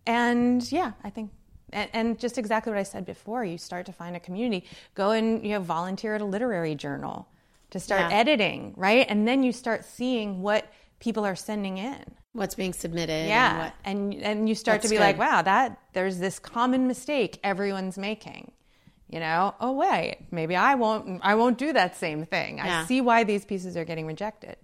[0.07, 1.31] and yeah, I think,
[1.77, 4.66] and, and just exactly what I said before, you start to find a community.
[4.95, 7.29] Go and you know volunteer at a literary journal
[7.70, 8.18] to start Yeah.
[8.18, 9.07] editing, right?
[9.09, 10.66] And then you start seeing what
[10.99, 12.03] people are sending in.
[12.33, 13.12] What's being submitted?
[13.12, 16.39] and Yeah, what- and and you start That's to be like, wow, that there's this
[16.39, 18.53] common mistake everyone's making.
[19.09, 22.59] You know, oh wait, maybe I won't I won't do that same thing.
[22.59, 22.83] Yeah.
[22.83, 24.57] I see why these pieces are getting rejected.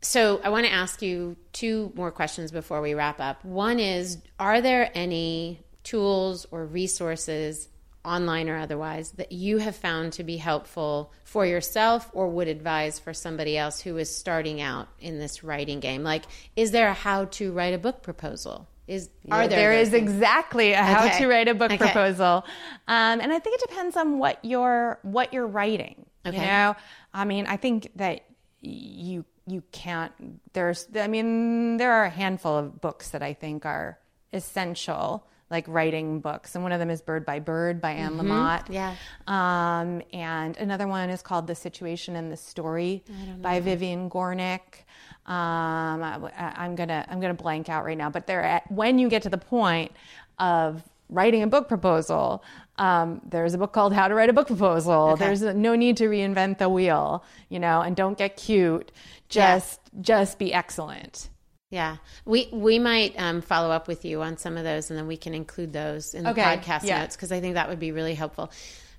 [0.00, 3.44] So I want to ask you two more questions before we wrap up.
[3.44, 7.68] One is Are there any tools or resources,
[8.04, 12.98] online or otherwise, that you have found to be helpful for yourself or would advise
[12.98, 16.02] for somebody else who is starting out in this writing game?
[16.02, 16.24] Like,
[16.56, 18.68] is there a how to write a book proposal?
[18.86, 19.72] Is are there?
[19.72, 20.10] There things?
[20.12, 21.18] exactly a how Okay.
[21.20, 21.78] to write a book Okay.
[21.78, 22.44] proposal,
[22.86, 26.04] um, and I think it depends on what you're what you're writing.
[26.26, 26.36] Okay.
[26.36, 26.76] You know,
[27.14, 28.24] I mean, I think that
[28.60, 30.12] you you can't.
[30.52, 33.98] There's, I mean, there are a handful of books that I think are
[34.34, 38.64] essential, like writing books, and one of them is Bird by Bird by Anne Lamott.
[38.64, 38.72] Mm-hmm.
[38.72, 38.96] Yeah.
[39.28, 43.04] Um, and another one is called The Situation and the Story
[43.40, 44.82] by Vivian Gornick.
[45.26, 49.08] Um, I, am gonna I'm gonna blank out right now, but they're at, when you
[49.08, 49.92] get to the point
[50.40, 52.42] of writing a book proposal,
[52.76, 55.16] um, there's a book called How to Write a Book Proposal.
[55.16, 58.90] There's no need to reinvent the wheel, you know, and don't get cute.
[59.28, 61.28] Just just be excellent.
[61.74, 65.08] Yeah, we we might um, follow up with you on some of those, and then
[65.08, 67.00] we can include those in the Okay, podcast yeah.
[67.00, 68.52] notes because I think that would be really helpful.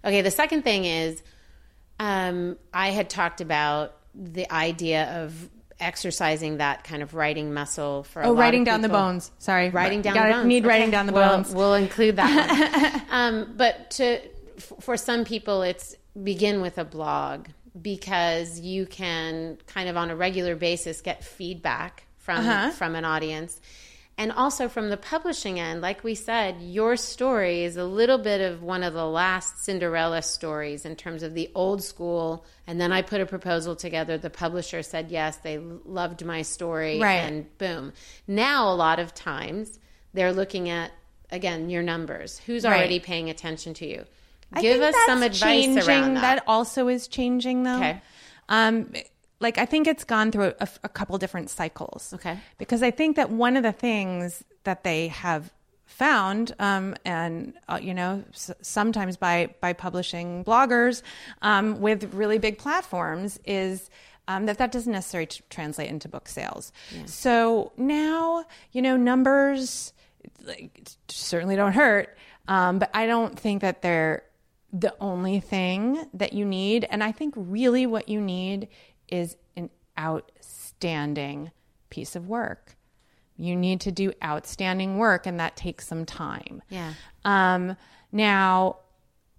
[0.04, 1.24] Okay, the second thing is,
[2.02, 5.50] um, I had talked about the idea of
[5.80, 9.32] exercising that kind of writing muscle for a Oh, writing down the bones.
[9.40, 10.48] Sorry, writing down Gotta the bones.
[10.48, 11.54] Need writing down the We'll- bones.
[11.56, 13.04] We'll, include that.
[13.04, 13.06] one.
[13.10, 14.20] um, but to
[14.82, 17.48] for some people, it's begin with a blog
[17.82, 22.72] because you can kind of on a regular basis get feedback from Uh-huh.
[22.72, 23.62] from an audience.
[24.18, 28.40] And also from the publishing end, like we said, your story is a little bit
[28.40, 32.46] of one of the last Cinderella stories in terms of the old school.
[32.66, 34.18] And then I put a proposal together.
[34.18, 37.16] The publisher said yes, they loved my story, Right.
[37.28, 37.92] and boom.
[38.26, 39.80] Now, a lot of times,
[40.14, 40.92] they're looking at,
[41.30, 42.40] again, your numbers.
[42.46, 42.78] Who's Right.
[42.78, 44.06] already paying attention to you?
[44.54, 45.88] I Give us some advice changing.
[45.90, 46.42] around that.
[46.48, 47.76] also is changing, though.
[47.76, 48.02] Okay.
[48.48, 48.94] Um,
[49.40, 52.14] like I think it's gone through a, a couple different cycles.
[52.14, 52.38] Okay.
[52.58, 55.52] Because I think that one of the things that they have
[55.86, 61.02] found, um, and uh, you know, s- sometimes by by publishing bloggers
[61.42, 63.90] um, with really big platforms, is
[64.28, 66.72] um, that that doesn't necessarily t- translate into book sales.
[67.06, 69.94] So now, you know, numbers
[70.44, 72.18] like, certainly don't hurt,
[72.48, 74.24] um, but I don't think that they're
[74.74, 76.88] the only thing that you need.
[76.90, 78.68] And I think really what you need
[79.08, 81.52] is an outstanding
[81.90, 82.76] piece of work.
[83.38, 86.62] You need to do outstanding work, and that takes some time.
[86.70, 86.94] Yeah.
[87.26, 87.76] Um,
[88.12, 88.78] now,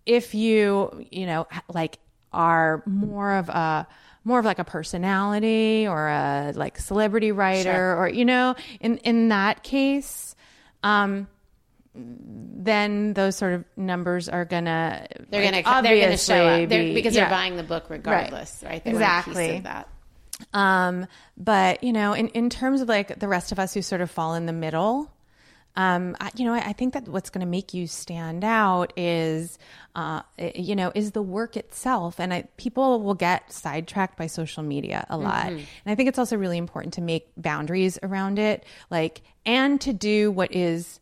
[0.05, 1.99] if you, you know, like
[2.33, 3.87] are more of a
[4.25, 9.29] more of like a personality or a like celebrity writer or you know, in in
[9.29, 10.35] that case,
[10.83, 11.29] um,
[11.97, 16.69] then those sort of numbers are gonna They're gonna like, they're gonna show obviously up
[16.69, 17.23] They're- because yeah.
[17.23, 18.83] they're buying the book regardless, right?
[18.85, 19.57] They want a piece Exactly.
[19.59, 19.89] of that.
[20.53, 24.01] Um, but you know, in, in terms of like the rest of us who sort
[24.01, 25.11] of fall in the middle,
[25.77, 28.95] um, I, you know, I, I think that what's going to make you stand out
[28.97, 29.59] is,
[29.95, 30.23] uh,
[30.55, 32.19] you know, is the work itself.
[32.19, 35.49] And I, people will get sidetracked by social media a lot.
[35.49, 39.93] And I think it's also really important to make boundaries around it, like, and to
[39.93, 40.99] do what is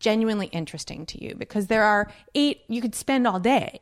[0.00, 3.80] genuinely interesting to you because there are eight, you could spend all day.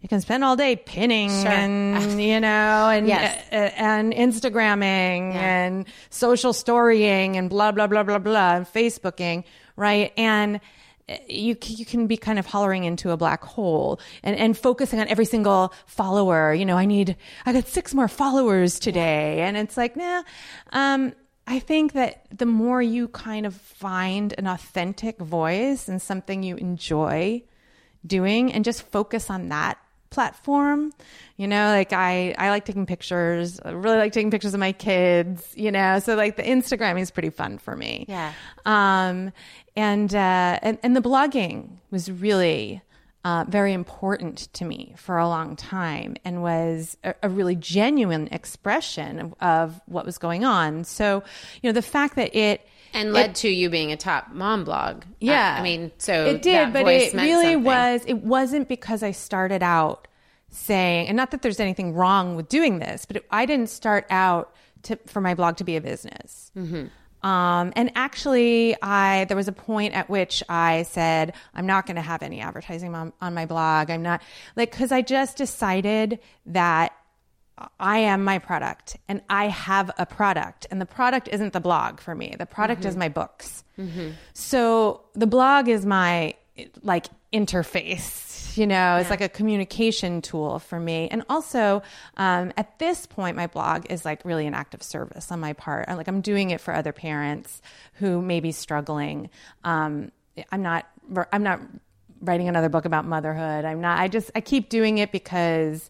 [0.00, 3.46] You can spend all day pinning and you know and Yes.
[3.52, 9.42] uh, and Instagramming and social storying and blah blah blah blah blah and Facebooking,
[9.76, 10.12] right?
[10.16, 10.60] And
[11.08, 15.00] uh, you you can be kind of hollering into a black hole and and focusing
[15.00, 16.54] on every single follower.
[16.54, 20.22] You know, I need I got six more followers today, and it's like, nah.
[20.72, 21.12] Um,
[21.50, 26.56] I think that the more you kind of find an authentic voice and something you
[26.56, 27.42] enjoy
[28.06, 29.78] doing and just focus on that
[30.10, 30.90] platform
[31.36, 34.72] you know like i i like taking pictures i really like taking pictures of my
[34.72, 38.32] kids you know so like the instagram is pretty fun for me Yeah.
[38.64, 39.32] um
[39.76, 42.80] and uh and, and the blogging was really
[43.28, 48.26] uh, very important to me for a long time and was a, a really genuine
[48.32, 51.22] expression of, of what was going on so
[51.60, 52.60] you know the fact that it
[52.94, 55.04] And led to you being a top mom blog.
[55.20, 57.64] yeah, I, I mean, so it did, but it really something.
[57.64, 58.04] was.
[58.06, 60.08] It wasn't because I started out
[60.50, 64.06] saying, and not that there's anything wrong with doing this, but it, I didn't start
[64.08, 64.54] out
[64.84, 66.50] to, for my blog to be a business.
[66.56, 66.86] Mm-hmm.
[67.22, 71.96] Um, and actually, I there was a point at which I said, I'm not going
[71.96, 73.90] to have any advertising on, on my blog.
[73.90, 74.22] I'm not
[74.56, 76.92] like because I just decided that
[77.80, 82.00] I am my product and I have a product and the product isn't the blog
[82.00, 82.36] for me.
[82.38, 83.64] The product is my books.
[84.32, 86.34] So the blog is my
[86.82, 88.27] like interface,
[88.58, 91.08] you know, it's like a communication tool for me.
[91.10, 91.82] And also,
[92.16, 95.52] um, at this point, my blog is like really an act of service on my
[95.52, 95.88] part.
[95.88, 97.62] I- Like I'm doing it for other parents
[97.94, 99.30] who may be struggling.
[99.64, 100.12] Um,
[100.52, 100.86] I'm not,
[101.32, 101.60] I'm not
[102.20, 103.64] writing another book about motherhood.
[103.64, 105.88] I'm not, I just, I keep doing it because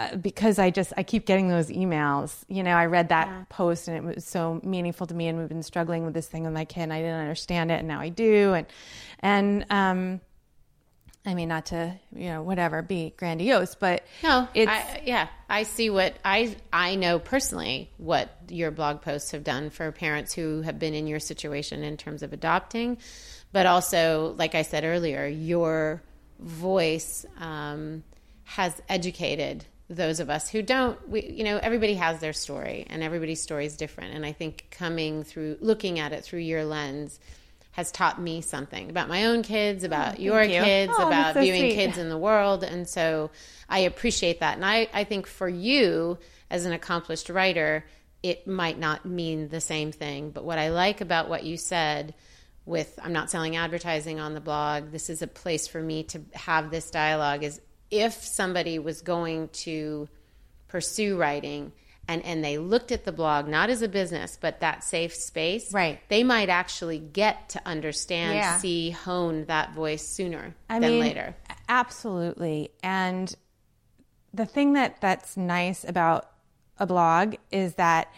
[0.00, 2.44] uh, because I just I keep getting those emails.
[2.48, 5.48] You know, I read that post and it was so meaningful to me, and we've
[5.48, 7.98] been struggling with this thing with my kid, and I didn't understand it, and now
[7.98, 8.66] I do, and
[9.18, 10.20] and um,
[11.26, 15.64] I mean, not to you know whatever be grandiose, but No, it's I, yeah, I
[15.64, 20.62] see what I I know personally what your blog posts have done for parents who
[20.62, 22.98] have been in your situation in terms of adopting,
[23.52, 26.02] but also, like I said earlier, your
[26.38, 28.04] voice um,
[28.44, 31.08] has educated those of us who don't.
[31.08, 34.14] We, you know, everybody has their story, and everybody's story is different.
[34.14, 37.18] And I think coming through, looking at it through your lens.
[37.78, 40.60] Has taught me something about my own kids, oh, about your you.
[40.60, 41.74] kids, Oh, about so viewing sweet.
[41.74, 42.64] kids in the world.
[42.64, 43.30] And so
[43.68, 44.56] I appreciate that.
[44.56, 46.18] And I, I think for you,
[46.50, 47.84] as an accomplished writer,
[48.20, 50.30] it might not mean the same thing.
[50.32, 52.14] But what I like about what you said
[52.66, 56.20] with I'm not selling advertising on the blog, this is a place for me to
[56.34, 57.60] have this dialogue is
[57.92, 60.08] if somebody was going to
[60.66, 61.70] pursue writing
[62.08, 65.72] and, and they looked at the blog not as a business but that safe space
[65.72, 66.00] Right.
[66.08, 68.58] they might actually get to understand Yeah.
[68.58, 71.36] see hone that voice sooner I than mean, later
[71.68, 72.70] Absolutely.
[72.82, 73.34] And
[74.32, 76.30] the thing that that's nice about
[76.78, 78.12] a blog is that,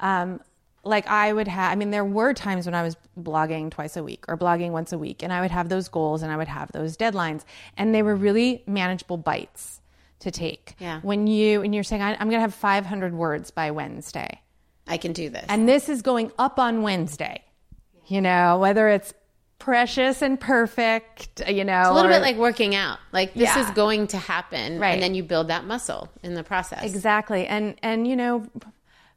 [0.00, 0.40] um,
[0.84, 4.02] like I would have, I mean, there were times when I was blogging twice a
[4.02, 6.48] week or blogging once a week, and I would have those goals and I would
[6.48, 7.44] have those deadlines,
[7.76, 9.80] and they were really manageable bites
[10.20, 10.74] to take.
[10.78, 11.00] Yeah.
[11.02, 14.40] When you and you're saying I, I'm going to have 500 words by Wednesday,
[14.86, 15.44] I can do this.
[15.48, 17.42] and this is going up on Wednesday.
[18.06, 19.12] You know, whether it's
[19.58, 21.80] precious and perfect, you know.
[21.80, 22.98] It's a little or- bit like working out.
[23.12, 23.64] Like this Yeah.
[23.64, 24.90] is going to happen, Right.
[24.94, 26.84] and then you build that muscle in the process.
[26.84, 27.46] Exactly.
[27.46, 28.46] And and you know,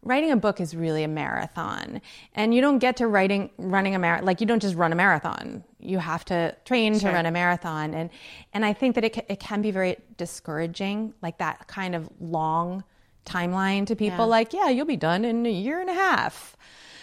[0.03, 2.01] writing a book is really a marathon.
[2.35, 4.95] And you don't get to writing running a marathon like you don't just run a
[4.95, 5.63] marathon.
[5.79, 8.09] You have to train to run a marathon and
[8.53, 12.83] and I think that it it can be very discouraging like that kind of long
[13.25, 16.57] timeline to people like, yeah, you'll be done in a year and a half.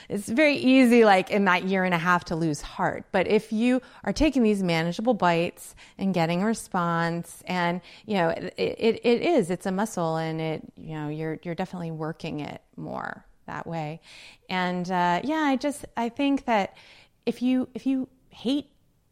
[0.09, 3.07] It's very easy, like in that year and a half, to lose heart.
[3.13, 8.29] But if you are taking these manageable bites and getting a response, and you know,
[8.29, 12.41] it, it, it is, it's a muscle, and it, you know, you're you're definitely working
[12.41, 14.01] it more that way.
[14.49, 16.77] And uh, yeah, I just I think that
[17.25, 18.67] if you if you hate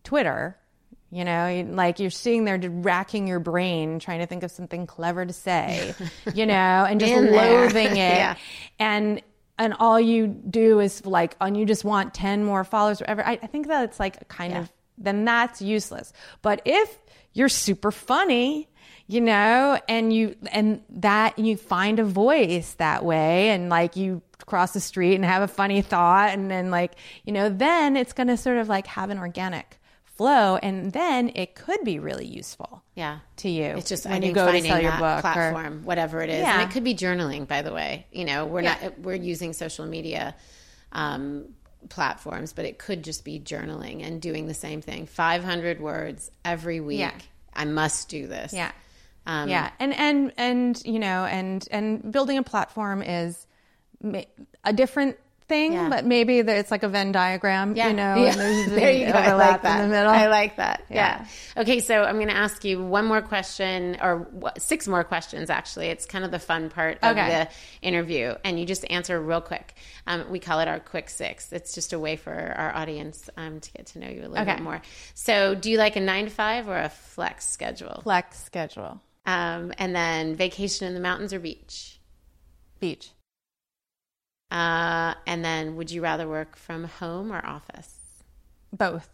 [0.04, 0.56] Twitter,
[1.10, 5.24] you know, like you're sitting there racking your brain trying to think of something clever
[5.24, 5.94] to say,
[6.34, 7.96] you know, and just loathing it.
[7.96, 8.36] Yeah.
[8.78, 9.22] And
[9.58, 13.26] and all you do is like, and you just want 10 more followers, or whatever.
[13.26, 16.12] I, I think that it's like a kind of, then that's useless.
[16.42, 16.98] But if
[17.32, 18.68] you're super funny,
[19.06, 24.22] you know, and you, and that, you find a voice that way, and like you
[24.46, 26.92] cross the street and have a funny thought, and then like,
[27.24, 29.78] you know, then it's going to sort of like have an organic
[30.16, 33.18] flow, and then it could be really useful Yeah.
[33.38, 33.64] to you.
[33.76, 36.60] It's just when I you go to sell your book or- whatever it is, Yeah.
[36.60, 37.48] and it could be journaling.
[37.48, 38.76] By the way, you know, we're Yeah.
[38.82, 40.34] not we're using social media
[40.92, 41.46] um,
[41.88, 45.06] platforms, but it could just be journaling and doing the same thing.
[45.06, 47.00] Five hundred words every week.
[47.00, 47.12] Yeah.
[47.52, 48.52] I must do this.
[48.52, 48.70] Yeah.
[49.26, 49.70] Um, yeah.
[49.80, 53.46] And, and, and, you know, and, and building a platform is
[54.64, 55.16] a different
[55.46, 55.88] thing, Yeah.
[55.90, 57.88] but maybe it's like a Venn diagram, Yeah.
[57.88, 58.30] you know, Yeah.
[58.30, 59.18] and there's there you go.
[59.18, 59.80] I like that.
[59.82, 60.10] in the middle.
[60.10, 60.84] I like that.
[60.88, 61.26] Yeah.
[61.54, 61.62] Yeah.
[61.62, 64.26] Okay, so I'm going to ask you one more question, or
[64.58, 65.50] six more questions.
[65.50, 67.28] Actually, it's kind of the fun part of Okay.
[67.82, 69.74] the interview, and you just answer real quick.
[70.06, 71.52] Um, we call it our quick six.
[71.52, 74.38] It's just a way for our audience um, to get to know you a little
[74.38, 74.54] Okay.
[74.54, 74.80] bit more.
[75.14, 78.00] So, do you like a nine to five or a flex schedule?
[78.02, 79.00] Flex schedule.
[79.26, 81.98] Um, and then vacation in the mountains or beach?
[82.80, 83.10] Beach.
[84.54, 87.92] Uh, and then, would you rather work from home or office?
[88.72, 89.08] Both.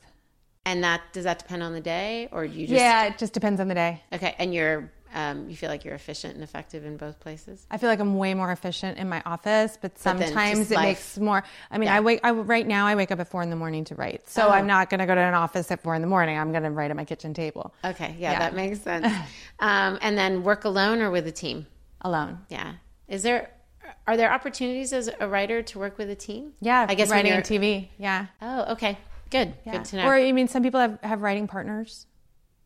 [0.67, 3.07] And that does that depend on the day, or do you just yeah.
[3.07, 4.03] It just depends on the day.
[4.13, 7.67] Okay, and you're um, you feel like you're efficient and effective in both places.
[7.71, 10.85] I feel like I'm way more efficient in my office, but sometimes it life.
[10.85, 11.43] makes more.
[11.71, 12.21] I mean, I wake.
[12.23, 14.51] I right now I wake up at four in the morning to write, so Oh.
[14.51, 16.39] I'm not going to go to an office at four in the morning.
[16.39, 18.39] I'm going to write at my kitchen table Okay, yeah, Yeah.
[18.41, 19.07] that makes sense.
[19.59, 21.67] um, and then work alone or with a team.
[22.03, 22.41] alone.
[22.51, 22.75] Yeah,
[23.09, 23.51] is there
[24.07, 26.53] are there opportunities as a writer to work with a team?
[26.61, 27.89] Yeah, I guess writing you're- TV.
[27.99, 28.27] Yeah.
[28.43, 28.99] Oh, okay,
[29.31, 29.73] good, Yeah.
[29.73, 30.07] good to know.
[30.07, 32.07] Or I mean, some people have, have writing partners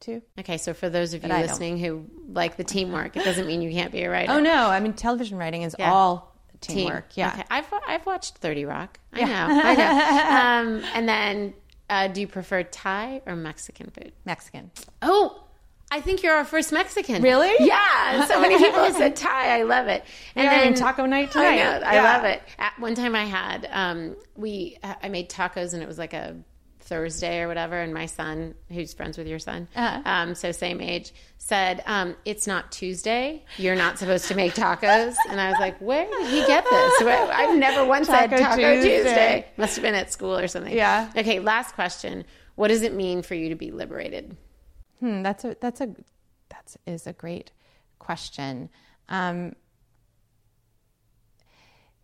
[0.00, 0.22] too.
[0.38, 1.42] okay, so for those of you I don't.
[1.48, 4.32] listening who like the teamwork, it doesn't mean you can't be a writer.
[4.32, 5.92] Oh no, I mean television writing is Yeah.
[5.92, 6.76] all Team.
[6.76, 7.16] teamwork.
[7.16, 7.28] Yeah.
[7.34, 7.44] Okay.
[7.50, 8.98] I've I've watched Thirty Rock.
[9.12, 9.46] I know.
[9.50, 10.70] I know.
[10.80, 11.54] Um, and then,
[11.90, 14.12] uh, do you prefer Thai or Mexican food?
[14.24, 14.70] Mexican.
[15.02, 15.43] Oh,
[15.94, 17.22] I think you're our first Mexican.
[17.22, 17.52] Really?
[17.64, 18.26] Yeah.
[18.26, 19.60] So many people said Thai.
[19.60, 20.04] I love it.
[20.34, 21.52] And are having taco night tonight.
[21.52, 21.86] I know.
[21.86, 22.02] I Yeah.
[22.02, 22.42] love it.
[22.58, 26.36] At one time, I had um, we I made tacos and it was like a
[26.80, 30.02] Thursday or whatever, and my son, who's friends with your son, Uh-huh.
[30.04, 33.42] um, so same age, said, um, "It's not Tuesday.
[33.56, 37.00] You're not supposed to make tacos." And I was like, "Where did he get this?
[37.00, 38.96] Where- I've never once said Taco Taco Tuesday.
[39.02, 39.46] Tuesday.
[39.56, 41.08] Must have been at school or something." Yeah.
[41.16, 41.38] Okay.
[41.38, 42.24] Last question.
[42.56, 44.36] What does it mean for you to be liberated?
[45.04, 45.88] Hmm, that's a that's a
[46.48, 47.50] that is a great
[47.98, 48.70] question.
[49.10, 49.54] Um,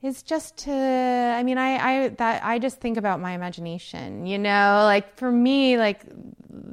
[0.03, 4.26] is just to I mean I I that I just think about my imagination.
[4.26, 6.03] You know, like for me, like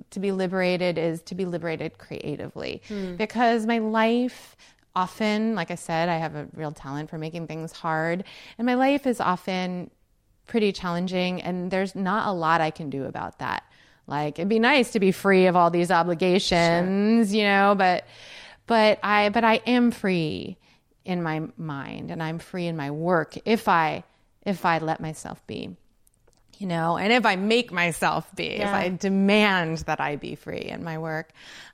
[0.09, 2.81] to be liberated is to be liberated creatively
[3.15, 4.57] because my life
[4.97, 8.25] often, like I said, I have a real talent for making things hard,
[8.57, 9.91] and my life is often
[10.45, 13.63] pretty challenging and there's not a lot I can do about that.
[14.07, 18.05] Like it'd be nice to be free of all these obligations, you know, but
[18.65, 20.57] but I but I am free
[21.05, 24.03] in my mind and I'm free in my work if I
[24.45, 25.75] if I let myself be.
[26.57, 30.61] You know, and if I make myself be, if I demand that I be free
[30.61, 31.29] in my work.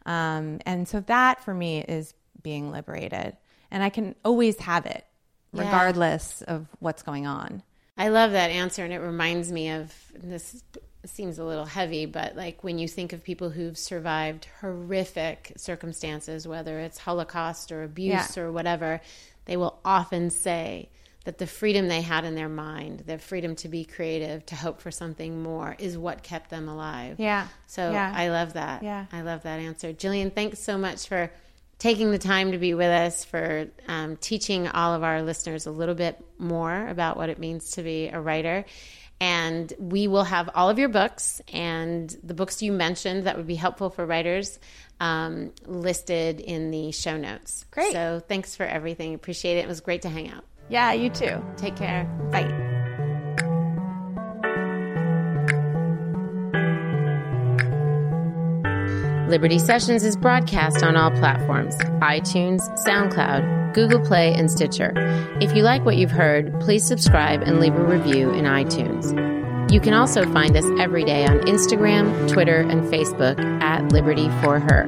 [0.05, 3.37] Um, and so that for me is being liberated.
[3.71, 5.05] And I can always have it
[5.53, 7.63] regardless of what's going on.
[7.97, 10.63] I love that answer, and it reminds me of this.
[11.05, 16.47] Seems a little heavy, but like when you think of people who've survived horrific circumstances,
[16.47, 18.43] whether it's Holocaust or abuse Yeah.
[18.43, 19.01] or whatever,
[19.45, 20.87] they will often say
[21.25, 24.81] that the freedom they had in their mind, the freedom to be creative, to hope
[24.81, 27.15] for something more, is what kept them alive.
[27.19, 27.47] Yeah.
[27.67, 28.11] So Yeah.
[28.15, 28.83] I love that.
[28.83, 29.05] Yeah.
[29.11, 29.93] I love that answer.
[29.93, 31.31] Jillian, thanks so much for
[31.79, 35.71] taking the time to be with us, for um, teaching all of our listeners a
[35.71, 38.63] little bit more about what it means to be a writer.
[39.23, 43.47] And we will have all of your books and the books you mentioned that would
[43.47, 44.59] be helpful for writers
[44.99, 47.65] um, listed in the show notes.
[47.71, 47.93] Great.
[47.93, 49.13] So thanks for everything.
[49.13, 49.65] Appreciate it.
[49.65, 50.43] It was great to hang out.
[50.67, 51.41] Yeah, you too.
[51.55, 52.03] Take care.
[52.33, 52.72] Bye.
[59.33, 64.93] Liberty Sessions is broadcast on all platforms iTunes, SoundCloud, Google Play, and Stitcher.
[65.41, 69.11] If you like what you've heard, please subscribe and leave a review in iTunes.
[69.71, 74.59] You can also find us every day on Instagram, Twitter, and Facebook at Liberty for
[74.59, 74.87] Her.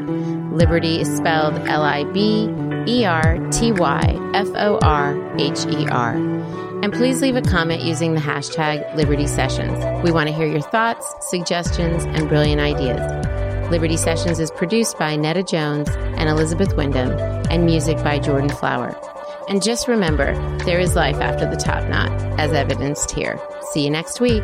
[0.51, 2.47] Liberty is spelled L I B
[2.85, 6.13] E R T Y F O R H E R.
[6.83, 9.83] And please leave a comment using the hashtag Liberty Sessions.
[10.03, 13.34] We want to hear your thoughts, suggestions, and brilliant ideas.
[13.71, 17.11] Liberty Sessions is produced by Netta Jones and Elizabeth Wyndham,
[17.49, 18.95] and music by Jordan Flower.
[19.49, 20.33] And just remember,
[20.65, 23.39] there is life after the top knot, as evidenced here.
[23.71, 24.43] See you next week.